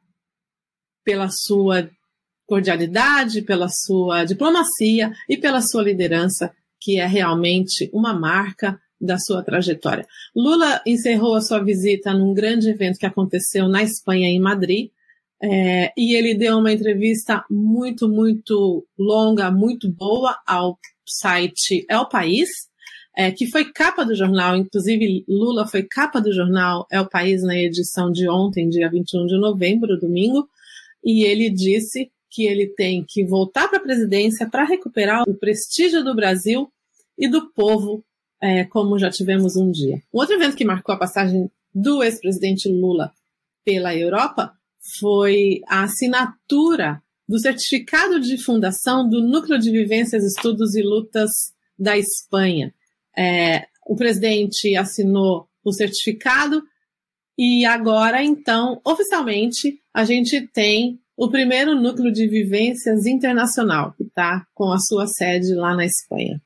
[1.03, 1.89] pela sua
[2.47, 9.43] cordialidade, pela sua diplomacia e pela sua liderança, que é realmente uma marca da sua
[9.43, 10.05] trajetória.
[10.35, 14.89] Lula encerrou a sua visita num grande evento que aconteceu na Espanha, em Madrid,
[15.41, 20.77] é, e ele deu uma entrevista muito, muito longa, muito boa ao
[21.07, 22.49] site É o País,
[23.15, 27.41] é, que foi capa do jornal, inclusive Lula foi capa do jornal É o País
[27.41, 30.47] na edição de ontem, dia 21 de novembro, domingo,
[31.03, 36.03] e ele disse que ele tem que voltar para a presidência para recuperar o prestígio
[36.03, 36.71] do Brasil
[37.17, 38.03] e do povo,
[38.41, 40.01] é, como já tivemos um dia.
[40.13, 43.11] Um outro evento que marcou a passagem do ex-presidente Lula
[43.65, 44.53] pela Europa
[44.97, 51.29] foi a assinatura do certificado de fundação do Núcleo de Vivências, Estudos e Lutas
[51.77, 52.73] da Espanha.
[53.17, 56.63] É, o presidente assinou o certificado
[57.37, 64.45] e agora, então, oficialmente, a gente tem o primeiro núcleo de vivências internacional, que está
[64.53, 66.41] com a sua sede lá na Espanha.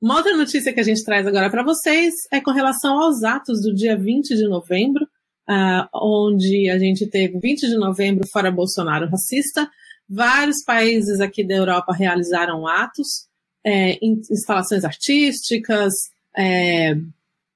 [0.00, 3.62] Uma outra notícia que a gente traz agora para vocês é com relação aos atos
[3.62, 5.06] do dia 20 de novembro,
[5.48, 9.70] uh, onde a gente teve 20 de novembro fora Bolsonaro racista.
[10.08, 13.26] Vários países aqui da Europa realizaram atos,
[13.64, 15.92] é, instalações artísticas,
[16.36, 16.96] é,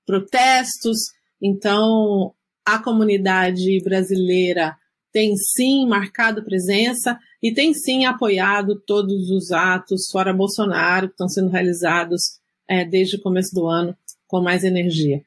[0.05, 0.99] protestos.
[1.41, 2.33] Então,
[2.65, 4.77] a comunidade brasileira
[5.13, 11.29] tem sim marcado presença e tem sim apoiado todos os atos fora Bolsonaro que estão
[11.29, 12.39] sendo realizados
[12.69, 15.23] é, desde o começo do ano com mais energia.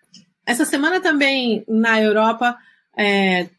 [0.46, 2.58] Essa semana também na Europa
[2.98, 3.50] é,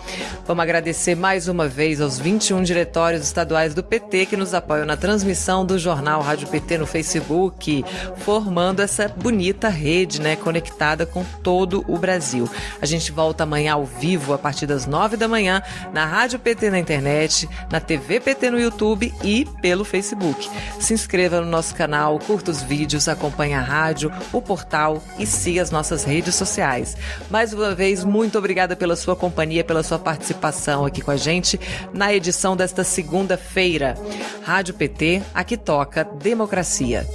[0.47, 4.97] Vamos agradecer mais uma vez aos 21 diretórios estaduais do PT que nos apoiam na
[4.97, 7.85] transmissão do jornal Rádio PT no Facebook,
[8.19, 12.49] formando essa bonita rede, né, conectada com todo o Brasil.
[12.81, 15.61] A gente volta amanhã ao vivo a partir das 9 da manhã
[15.93, 20.49] na Rádio PT na internet, na TV PT no YouTube e pelo Facebook.
[20.79, 25.63] Se inscreva no nosso canal, curta os vídeos, acompanhe a rádio, o portal e siga
[25.63, 26.97] as nossas redes sociais.
[27.29, 31.17] Mais uma vez, muito obrigada obrigada pela sua companhia, pela sua participação aqui com a
[31.17, 31.59] gente
[31.93, 33.97] na edição desta segunda-feira.
[34.43, 37.07] Rádio PT, aqui toca democracia.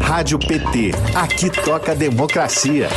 [0.00, 0.92] Rádio PT.
[1.14, 2.88] Aqui toca democracia.